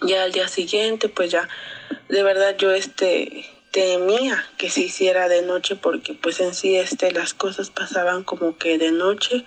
Ya 0.02 0.24
al 0.24 0.32
día 0.32 0.48
siguiente, 0.48 1.10
pues 1.10 1.32
ya, 1.32 1.50
de 2.10 2.24
verdad 2.24 2.56
yo, 2.58 2.72
este, 2.72 3.46
temía 3.72 4.44
que 4.58 4.70
se 4.70 4.82
hiciera 4.82 5.28
de 5.28 5.42
noche 5.42 5.76
porque 5.76 6.14
pues 6.14 6.40
en 6.40 6.54
sí, 6.54 6.78
este, 6.78 7.12
las 7.12 7.34
cosas 7.34 7.70
pasaban 7.70 8.24
como 8.24 8.58
que 8.58 8.78
de 8.78 8.92
noche 8.92 9.46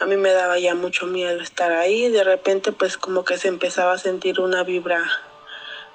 a 0.00 0.06
mí 0.06 0.16
me 0.16 0.32
daba 0.32 0.58
ya 0.58 0.74
mucho 0.74 1.06
miedo 1.06 1.40
estar 1.40 1.72
ahí. 1.72 2.08
De 2.08 2.24
repente 2.24 2.72
pues 2.72 2.96
como 2.96 3.24
que 3.24 3.36
se 3.36 3.48
empezaba 3.48 3.92
a 3.92 3.98
sentir 3.98 4.40
una 4.40 4.62
vibra 4.62 5.04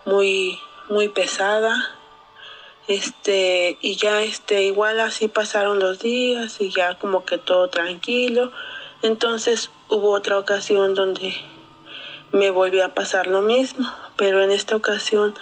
muy, 0.05 0.59
muy 0.89 1.07
pesada. 1.07 1.75
Este, 2.87 3.77
y 3.81 3.95
ya 3.95 4.21
este, 4.21 4.63
igual 4.63 4.99
así 4.99 5.29
pasaron 5.29 5.79
los 5.79 5.99
días 5.99 6.59
y 6.59 6.69
ya 6.69 6.99
como 6.99 7.25
que 7.25 7.37
todo 7.37 7.69
tranquilo. 7.69 8.51
Entonces 9.01 9.71
hubo 9.89 10.11
otra 10.11 10.37
ocasión 10.37 10.93
donde 10.93 11.33
me 12.33 12.49
volvió 12.49 12.83
a 12.83 12.93
pasar 12.93 13.27
lo 13.27 13.41
mismo, 13.41 13.89
pero 14.17 14.43
en 14.43 14.51
esta 14.51 14.75
ocasión 14.75 15.33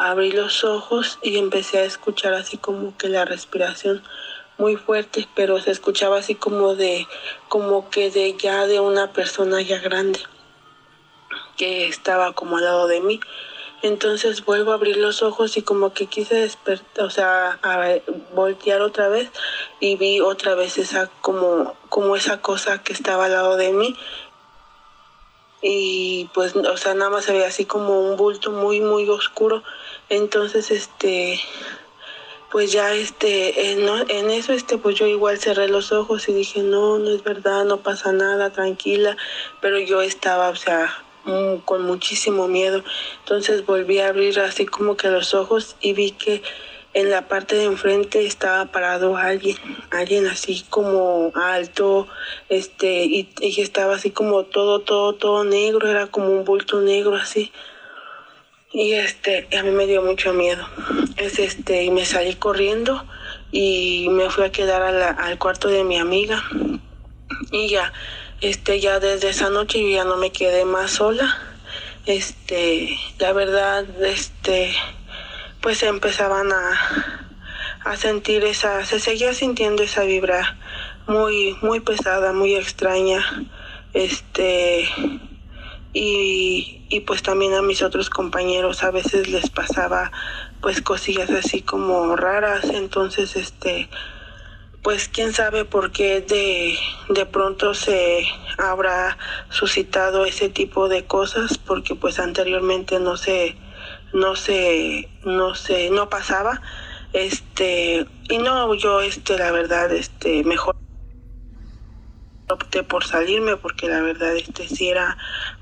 abrí 0.00 0.32
los 0.32 0.64
ojos 0.64 1.18
y 1.20 1.36
empecé 1.36 1.78
a 1.78 1.84
escuchar 1.84 2.32
así 2.32 2.56
como 2.56 2.96
que 2.96 3.08
la 3.08 3.26
respiración 3.26 4.02
muy 4.56 4.76
fuerte, 4.76 5.28
pero 5.34 5.60
se 5.60 5.70
escuchaba 5.70 6.18
así 6.18 6.34
como 6.34 6.74
de, 6.74 7.06
como 7.48 7.90
que 7.90 8.10
de 8.10 8.34
ya 8.34 8.66
de 8.66 8.80
una 8.80 9.12
persona 9.12 9.60
ya 9.60 9.78
grande 9.78 10.20
que 11.58 11.86
estaba 11.86 12.32
como 12.32 12.56
al 12.56 12.64
lado 12.64 12.86
de 12.86 13.02
mí. 13.02 13.20
Entonces 13.82 14.42
vuelvo 14.42 14.72
a 14.72 14.76
abrir 14.76 14.96
los 14.96 15.22
ojos 15.22 15.58
y 15.58 15.62
como 15.62 15.92
que 15.92 16.06
quise 16.06 16.34
despertar, 16.34 17.04
o 17.04 17.10
sea, 17.10 17.58
voltear 18.34 18.80
otra 18.80 19.08
vez 19.08 19.30
y 19.80 19.96
vi 19.96 20.22
otra 20.22 20.54
vez 20.54 20.78
esa 20.78 21.10
como, 21.20 21.76
como 21.90 22.16
esa 22.16 22.40
cosa 22.40 22.82
que 22.82 22.94
estaba 22.94 23.26
al 23.26 23.32
lado 23.32 23.58
de 23.58 23.72
mí. 23.72 23.96
Y 25.62 26.30
pues, 26.32 26.56
o 26.56 26.76
sea, 26.78 26.94
nada 26.94 27.10
más 27.10 27.26
se 27.26 27.44
así 27.44 27.66
como 27.66 28.00
un 28.00 28.16
bulto 28.16 28.50
muy, 28.50 28.80
muy 28.80 29.08
oscuro. 29.08 29.62
Entonces, 30.10 30.72
este, 30.72 31.38
pues 32.50 32.72
ya 32.72 32.92
este, 32.94 33.70
en, 33.70 33.88
en, 34.08 34.30
eso 34.30 34.52
este, 34.52 34.76
pues 34.76 34.96
yo 34.96 35.06
igual 35.06 35.38
cerré 35.38 35.68
los 35.68 35.92
ojos 35.92 36.28
y 36.28 36.32
dije, 36.32 36.62
no, 36.62 36.98
no 36.98 37.10
es 37.10 37.22
verdad, 37.22 37.64
no 37.64 37.76
pasa 37.76 38.10
nada, 38.12 38.50
tranquila, 38.50 39.16
pero 39.60 39.78
yo 39.78 40.02
estaba, 40.02 40.48
o 40.48 40.56
sea, 40.56 40.92
mm, 41.26 41.58
con 41.58 41.84
muchísimo 41.84 42.48
miedo. 42.48 42.82
Entonces 43.20 43.64
volví 43.64 44.00
a 44.00 44.08
abrir 44.08 44.40
así 44.40 44.66
como 44.66 44.96
que 44.96 45.06
los 45.10 45.32
ojos 45.32 45.76
y 45.80 45.92
vi 45.92 46.10
que 46.10 46.42
en 46.92 47.08
la 47.08 47.28
parte 47.28 47.54
de 47.54 47.66
enfrente 47.66 48.26
estaba 48.26 48.64
parado 48.66 49.16
alguien, 49.16 49.56
alguien 49.92 50.26
así 50.26 50.64
como 50.70 51.30
alto, 51.36 52.08
este, 52.48 53.04
y, 53.04 53.28
y 53.40 53.60
estaba 53.60 53.94
así 53.94 54.10
como 54.10 54.42
todo, 54.42 54.80
todo, 54.80 55.12
todo 55.12 55.44
negro, 55.44 55.88
era 55.88 56.08
como 56.08 56.30
un 56.30 56.44
bulto 56.44 56.80
negro 56.80 57.14
así 57.14 57.52
y 58.72 58.92
este 58.92 59.48
a 59.58 59.62
mí 59.62 59.70
me 59.70 59.86
dio 59.86 60.02
mucho 60.02 60.32
miedo. 60.32 60.66
Es 61.16 61.38
este 61.38 61.84
y 61.84 61.90
me 61.90 62.04
salí 62.04 62.34
corriendo 62.34 63.04
y 63.50 64.08
me 64.10 64.30
fui 64.30 64.44
a 64.44 64.52
quedar 64.52 64.82
al 64.82 65.38
cuarto 65.38 65.68
de 65.68 65.84
mi 65.84 65.98
amiga. 65.98 66.42
Y 67.50 67.68
ya 67.68 67.92
este 68.40 68.80
ya 68.80 69.00
desde 69.00 69.30
esa 69.30 69.50
noche 69.50 69.82
yo 69.82 69.88
ya 69.88 70.04
no 70.04 70.16
me 70.16 70.30
quedé 70.30 70.64
más 70.64 70.92
sola. 70.92 71.38
Este 72.06 72.96
la 73.18 73.32
verdad 73.32 73.84
este 74.04 74.72
pues 75.60 75.82
empezaban 75.82 76.52
a 76.52 77.26
a 77.84 77.96
sentir 77.96 78.44
esa 78.44 78.84
se 78.84 79.00
seguía 79.00 79.34
sintiendo 79.34 79.82
esa 79.82 80.04
vibra 80.04 80.58
muy 81.06 81.56
muy 81.60 81.80
pesada 81.80 82.32
muy 82.32 82.54
extraña. 82.54 83.24
Este 83.92 84.88
y, 85.92 86.86
y 86.88 87.00
pues 87.00 87.22
también 87.22 87.54
a 87.54 87.62
mis 87.62 87.82
otros 87.82 88.10
compañeros 88.10 88.82
a 88.84 88.90
veces 88.90 89.28
les 89.28 89.50
pasaba 89.50 90.12
pues 90.60 90.82
cosillas 90.82 91.30
así 91.30 91.62
como 91.62 92.16
raras. 92.16 92.64
Entonces 92.64 93.36
este 93.36 93.88
pues 94.82 95.08
quién 95.08 95.32
sabe 95.32 95.64
por 95.64 95.92
qué 95.92 96.22
de, 96.22 96.78
de 97.12 97.26
pronto 97.26 97.74
se 97.74 98.26
habrá 98.56 99.18
suscitado 99.50 100.24
ese 100.24 100.48
tipo 100.48 100.88
de 100.88 101.04
cosas 101.04 101.58
porque 101.58 101.94
pues 101.94 102.18
anteriormente 102.18 102.98
no 102.98 103.16
se 103.16 103.56
no 104.12 104.36
se 104.36 105.08
no 105.24 105.54
se 105.54 105.90
no 105.90 106.08
pasaba. 106.08 106.62
Este 107.12 108.06
y 108.28 108.38
no 108.38 108.74
yo 108.74 109.00
este 109.00 109.36
la 109.36 109.50
verdad 109.50 109.92
este 109.92 110.44
mejor 110.44 110.76
opté 112.52 112.82
por 112.82 113.04
salirme 113.04 113.56
porque 113.56 113.88
la 113.88 114.00
verdad 114.00 114.36
este 114.36 114.68
sí 114.68 114.88
era 114.88 115.16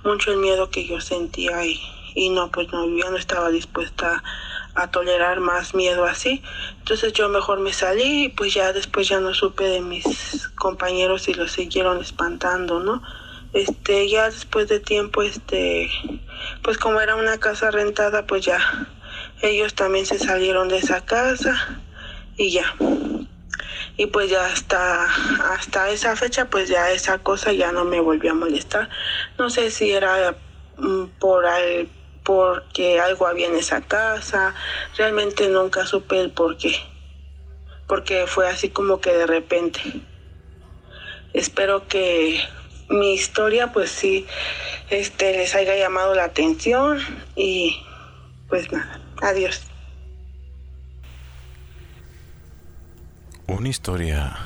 mucho 0.05 0.31
el 0.33 0.38
miedo 0.38 0.70
que 0.70 0.87
yo 0.87 1.01
sentía 1.01 1.64
y, 1.64 1.81
y 2.14 2.31
no 2.31 2.51
pues 2.51 2.68
no 2.72 2.87
yo 2.87 3.11
no 3.11 3.16
estaba 3.16 3.51
dispuesta 3.51 4.22
a 4.74 4.90
tolerar 4.90 5.40
más 5.40 5.74
miedo 5.74 6.05
así. 6.05 6.42
Entonces 6.79 7.12
yo 7.12 7.29
mejor 7.29 7.61
me 7.61 7.72
salí 7.72 8.24
y 8.24 8.29
pues 8.29 8.55
ya 8.55 8.72
después 8.72 9.09
ya 9.09 9.20
no 9.20 9.35
supe 9.35 9.64
de 9.64 9.81
mis 9.81 10.48
compañeros 10.57 11.29
y 11.29 11.35
los 11.35 11.53
siguieron 11.53 12.01
espantando 12.01 12.81
no 12.81 13.03
este 13.53 14.09
ya 14.09 14.31
después 14.31 14.68
de 14.68 14.81
tiempo 14.81 15.22
este 15.22 15.90
pues 16.62 16.77
como 16.77 17.01
era 17.01 17.16
una 17.16 17.38
casa 17.38 17.70
rentada 17.70 18.27
pues 18.27 18.44
ya 18.44 18.59
ellos 19.40 19.74
también 19.74 20.05
se 20.05 20.18
salieron 20.18 20.68
de 20.68 20.79
esa 20.79 21.05
casa 21.05 21.81
y 22.37 22.51
ya 22.51 22.74
y 23.98 24.06
pues 24.06 24.30
ya 24.30 24.46
hasta 24.46 25.06
hasta 25.52 25.90
esa 25.90 26.14
fecha 26.14 26.48
pues 26.48 26.68
ya 26.68 26.90
esa 26.92 27.18
cosa 27.18 27.52
ya 27.52 27.72
no 27.72 27.84
me 27.84 28.00
volvió 28.00 28.30
a 28.30 28.34
molestar. 28.34 28.88
No 29.38 29.50
sé 29.50 29.72
si 29.72 29.90
era 29.90 30.37
mm, 30.76 31.06
por 31.18 31.44
al, 31.44 31.88
porque 32.22 33.00
algo 33.00 33.26
había 33.26 33.48
en 33.48 33.56
esa 33.56 33.80
casa 33.80 34.54
realmente 34.96 35.48
nunca 35.48 35.84
supe 35.84 36.20
el 36.20 36.30
por 36.30 36.56
qué. 36.56 36.76
Porque 37.88 38.28
fue 38.28 38.48
así 38.48 38.70
como 38.70 39.00
que 39.00 39.12
de 39.12 39.26
repente. 39.26 39.80
Espero 41.32 41.88
que 41.88 42.40
mi 42.88 43.14
historia 43.14 43.72
pues 43.72 43.90
sí 43.90 44.26
este 44.90 45.37
les 45.37 45.56
haya 45.56 45.76
llamado 45.76 46.14
la 46.14 46.24
atención 46.24 46.98
y 47.34 47.82
pues 48.49 48.72
nada 48.72 49.01
adiós 49.20 49.68
Una 53.51 53.70
historia 53.70 54.36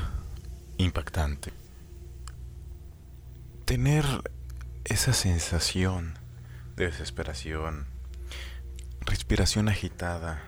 impactante. 0.78 1.53
Tener 3.64 4.05
esa 4.84 5.12
sensación 5.12 6.16
de 6.76 6.86
desesperación, 6.86 7.88
respiración 9.00 9.68
agitada, 9.68 10.44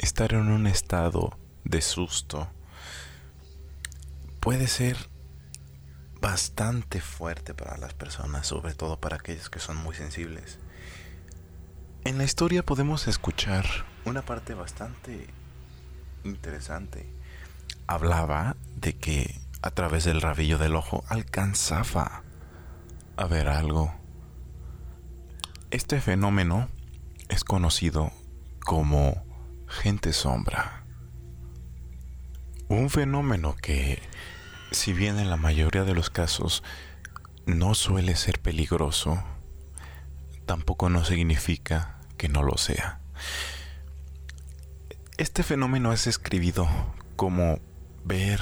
estar 0.00 0.32
en 0.34 0.48
un 0.48 0.66
estado 0.66 1.38
de 1.62 1.80
susto, 1.80 2.50
puede 4.40 4.66
ser 4.66 4.96
bastante 6.20 7.00
fuerte 7.00 7.54
para 7.54 7.78
las 7.78 7.94
personas, 7.94 8.48
sobre 8.48 8.74
todo 8.74 8.98
para 8.98 9.14
aquellos 9.14 9.48
que 9.48 9.60
son 9.60 9.76
muy 9.76 9.94
sensibles. 9.94 10.58
En 12.04 12.18
la 12.18 12.24
historia 12.24 12.64
podemos 12.64 13.06
escuchar 13.06 13.64
una 14.04 14.22
parte 14.22 14.54
bastante 14.54 15.28
interesante 16.24 17.17
hablaba 17.88 18.56
de 18.76 18.96
que 18.96 19.40
a 19.62 19.72
través 19.72 20.04
del 20.04 20.20
rabillo 20.20 20.58
del 20.58 20.76
ojo 20.76 21.02
alcanzaba 21.08 22.22
a 23.16 23.26
ver 23.26 23.48
algo. 23.48 23.92
Este 25.70 26.00
fenómeno 26.00 26.68
es 27.28 27.42
conocido 27.42 28.12
como 28.60 29.24
gente 29.66 30.12
sombra. 30.12 30.84
Un 32.68 32.90
fenómeno 32.90 33.56
que, 33.56 34.00
si 34.70 34.92
bien 34.92 35.18
en 35.18 35.30
la 35.30 35.36
mayoría 35.38 35.84
de 35.84 35.94
los 35.94 36.10
casos 36.10 36.62
no 37.46 37.74
suele 37.74 38.14
ser 38.16 38.38
peligroso, 38.40 39.22
tampoco 40.44 40.90
no 40.90 41.04
significa 41.04 41.98
que 42.18 42.28
no 42.28 42.42
lo 42.42 42.58
sea. 42.58 43.00
Este 45.16 45.42
fenómeno 45.42 45.92
es 45.92 46.06
escribido 46.06 46.68
como 47.16 47.58
ver 48.08 48.40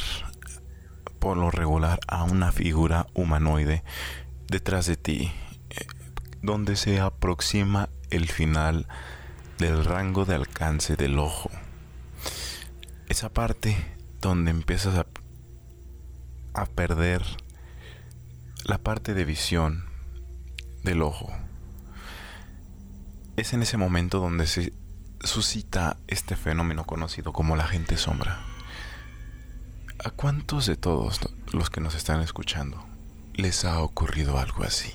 por 1.19 1.37
lo 1.37 1.51
regular 1.51 1.99
a 2.07 2.23
una 2.23 2.53
figura 2.53 3.09
humanoide 3.15 3.83
detrás 4.47 4.87
de 4.87 4.97
ti, 4.97 5.33
eh, 5.71 5.87
donde 6.41 6.77
se 6.77 7.01
aproxima 7.01 7.89
el 8.11 8.29
final 8.29 8.87
del 9.59 9.85
rango 9.85 10.25
de 10.25 10.37
alcance 10.37 10.95
del 10.97 11.19
ojo. 11.19 11.51
Esa 13.09 13.29
parte 13.29 13.77
donde 14.21 14.53
empiezas 14.53 14.95
a, 14.95 15.07
a 16.55 16.67
perder 16.67 17.23
la 18.65 18.79
parte 18.79 19.15
de 19.15 19.25
visión 19.25 19.85
del 20.85 21.03
ojo. 21.03 21.33
Es 23.37 23.53
en 23.53 23.63
ese 23.63 23.77
momento 23.77 24.21
donde 24.21 24.47
se 24.47 24.73
suscita 25.21 25.97
este 26.07 26.37
fenómeno 26.37 26.85
conocido 26.85 27.33
como 27.33 27.57
la 27.57 27.67
gente 27.67 27.97
sombra. 27.97 28.56
¿A 30.07 30.11
cuántos 30.11 30.67
de 30.67 30.77
todos 30.77 31.19
los 31.53 31.69
que 31.69 31.81
nos 31.81 31.97
están 31.97 32.21
escuchando 32.21 32.87
les 33.35 33.65
ha 33.65 33.81
ocurrido 33.81 34.39
algo 34.39 34.63
así? 34.63 34.93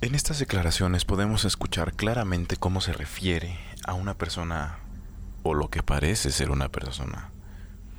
En 0.00 0.14
estas 0.14 0.38
declaraciones 0.38 1.04
podemos 1.04 1.44
escuchar 1.44 1.92
claramente 1.92 2.56
cómo 2.56 2.80
se 2.80 2.94
refiere 2.94 3.58
a 3.86 3.92
una 3.92 4.16
persona 4.16 4.78
o 5.42 5.52
lo 5.52 5.68
que 5.68 5.82
parece 5.82 6.30
ser 6.30 6.50
una 6.50 6.70
persona 6.70 7.32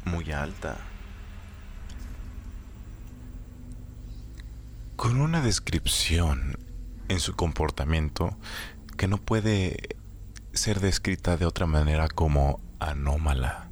muy 0.03 0.31
alta, 0.31 0.77
con 4.95 5.21
una 5.21 5.41
descripción 5.41 6.57
en 7.07 7.19
su 7.19 7.35
comportamiento 7.35 8.35
que 8.97 9.07
no 9.07 9.17
puede 9.17 9.95
ser 10.53 10.79
descrita 10.79 11.37
de 11.37 11.45
otra 11.45 11.67
manera 11.67 12.07
como 12.07 12.59
anómala. 12.79 13.69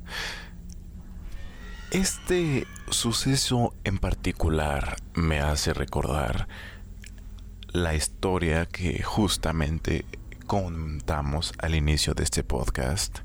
Este 1.94 2.66
suceso 2.90 3.76
en 3.84 4.00
particular 4.00 4.96
me 5.14 5.42
hace 5.42 5.76
recordar 5.76 6.48
la 7.68 7.94
historia 7.94 8.66
que 8.66 9.04
justamente 9.04 10.04
contamos 10.48 11.54
al 11.60 11.76
inicio 11.76 12.16
de 12.16 12.24
este 12.24 12.44
podcast, 12.44 13.20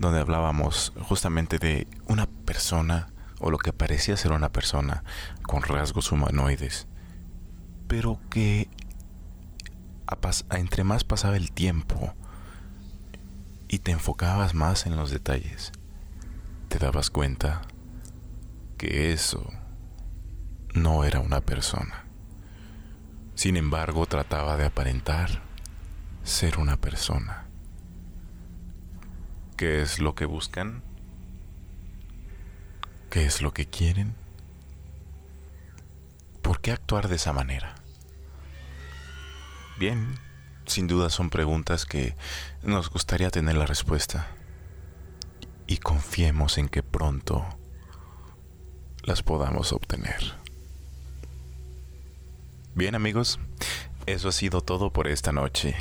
donde 0.00 0.18
hablábamos 0.18 0.92
justamente 1.02 1.60
de 1.60 1.86
una 2.08 2.26
persona 2.26 3.12
o 3.38 3.52
lo 3.52 3.58
que 3.58 3.72
parecía 3.72 4.16
ser 4.16 4.32
una 4.32 4.50
persona 4.50 5.04
con 5.42 5.62
rasgos 5.62 6.10
humanoides, 6.10 6.88
pero 7.86 8.18
que 8.28 8.68
entre 10.50 10.82
más 10.82 11.04
pasaba 11.04 11.36
el 11.36 11.52
tiempo 11.52 12.12
y 13.68 13.78
te 13.78 13.92
enfocabas 13.92 14.52
más 14.52 14.86
en 14.86 14.96
los 14.96 15.12
detalles, 15.12 15.70
te 16.66 16.80
dabas 16.80 17.10
cuenta 17.10 17.62
que 18.80 19.12
eso 19.12 19.52
no 20.72 21.04
era 21.04 21.20
una 21.20 21.42
persona. 21.42 22.06
Sin 23.34 23.58
embargo, 23.58 24.06
trataba 24.06 24.56
de 24.56 24.64
aparentar 24.64 25.42
ser 26.24 26.56
una 26.56 26.78
persona. 26.78 27.46
¿Qué 29.58 29.82
es 29.82 29.98
lo 29.98 30.14
que 30.14 30.24
buscan? 30.24 30.82
¿Qué 33.10 33.26
es 33.26 33.42
lo 33.42 33.52
que 33.52 33.66
quieren? 33.66 34.14
¿Por 36.40 36.62
qué 36.62 36.72
actuar 36.72 37.08
de 37.08 37.16
esa 37.16 37.34
manera? 37.34 37.74
Bien, 39.78 40.18
sin 40.64 40.86
duda 40.86 41.10
son 41.10 41.28
preguntas 41.28 41.84
que 41.84 42.16
nos 42.62 42.88
gustaría 42.88 43.28
tener 43.28 43.56
la 43.56 43.66
respuesta. 43.66 44.28
Y 45.66 45.76
confiemos 45.76 46.56
en 46.56 46.70
que 46.70 46.82
pronto 46.82 47.59
las 49.10 49.24
podamos 49.24 49.72
obtener. 49.72 50.34
Bien 52.76 52.94
amigos, 52.94 53.40
eso 54.06 54.28
ha 54.28 54.32
sido 54.32 54.60
todo 54.60 54.92
por 54.92 55.08
esta 55.08 55.32
noche. 55.32 55.74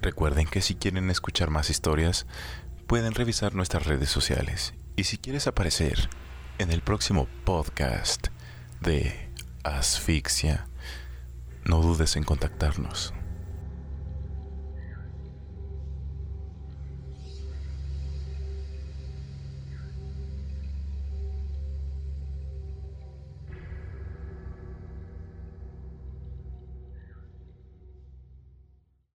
Recuerden 0.00 0.46
que 0.46 0.62
si 0.62 0.74
quieren 0.74 1.10
escuchar 1.10 1.50
más 1.50 1.68
historias, 1.68 2.26
pueden 2.86 3.12
revisar 3.12 3.54
nuestras 3.54 3.84
redes 3.84 4.08
sociales. 4.08 4.72
Y 4.96 5.04
si 5.04 5.18
quieres 5.18 5.46
aparecer 5.46 6.08
en 6.56 6.72
el 6.72 6.80
próximo 6.80 7.28
podcast 7.44 8.28
de 8.80 9.30
Asfixia, 9.62 10.66
no 11.66 11.82
dudes 11.82 12.16
en 12.16 12.24
contactarnos. 12.24 13.12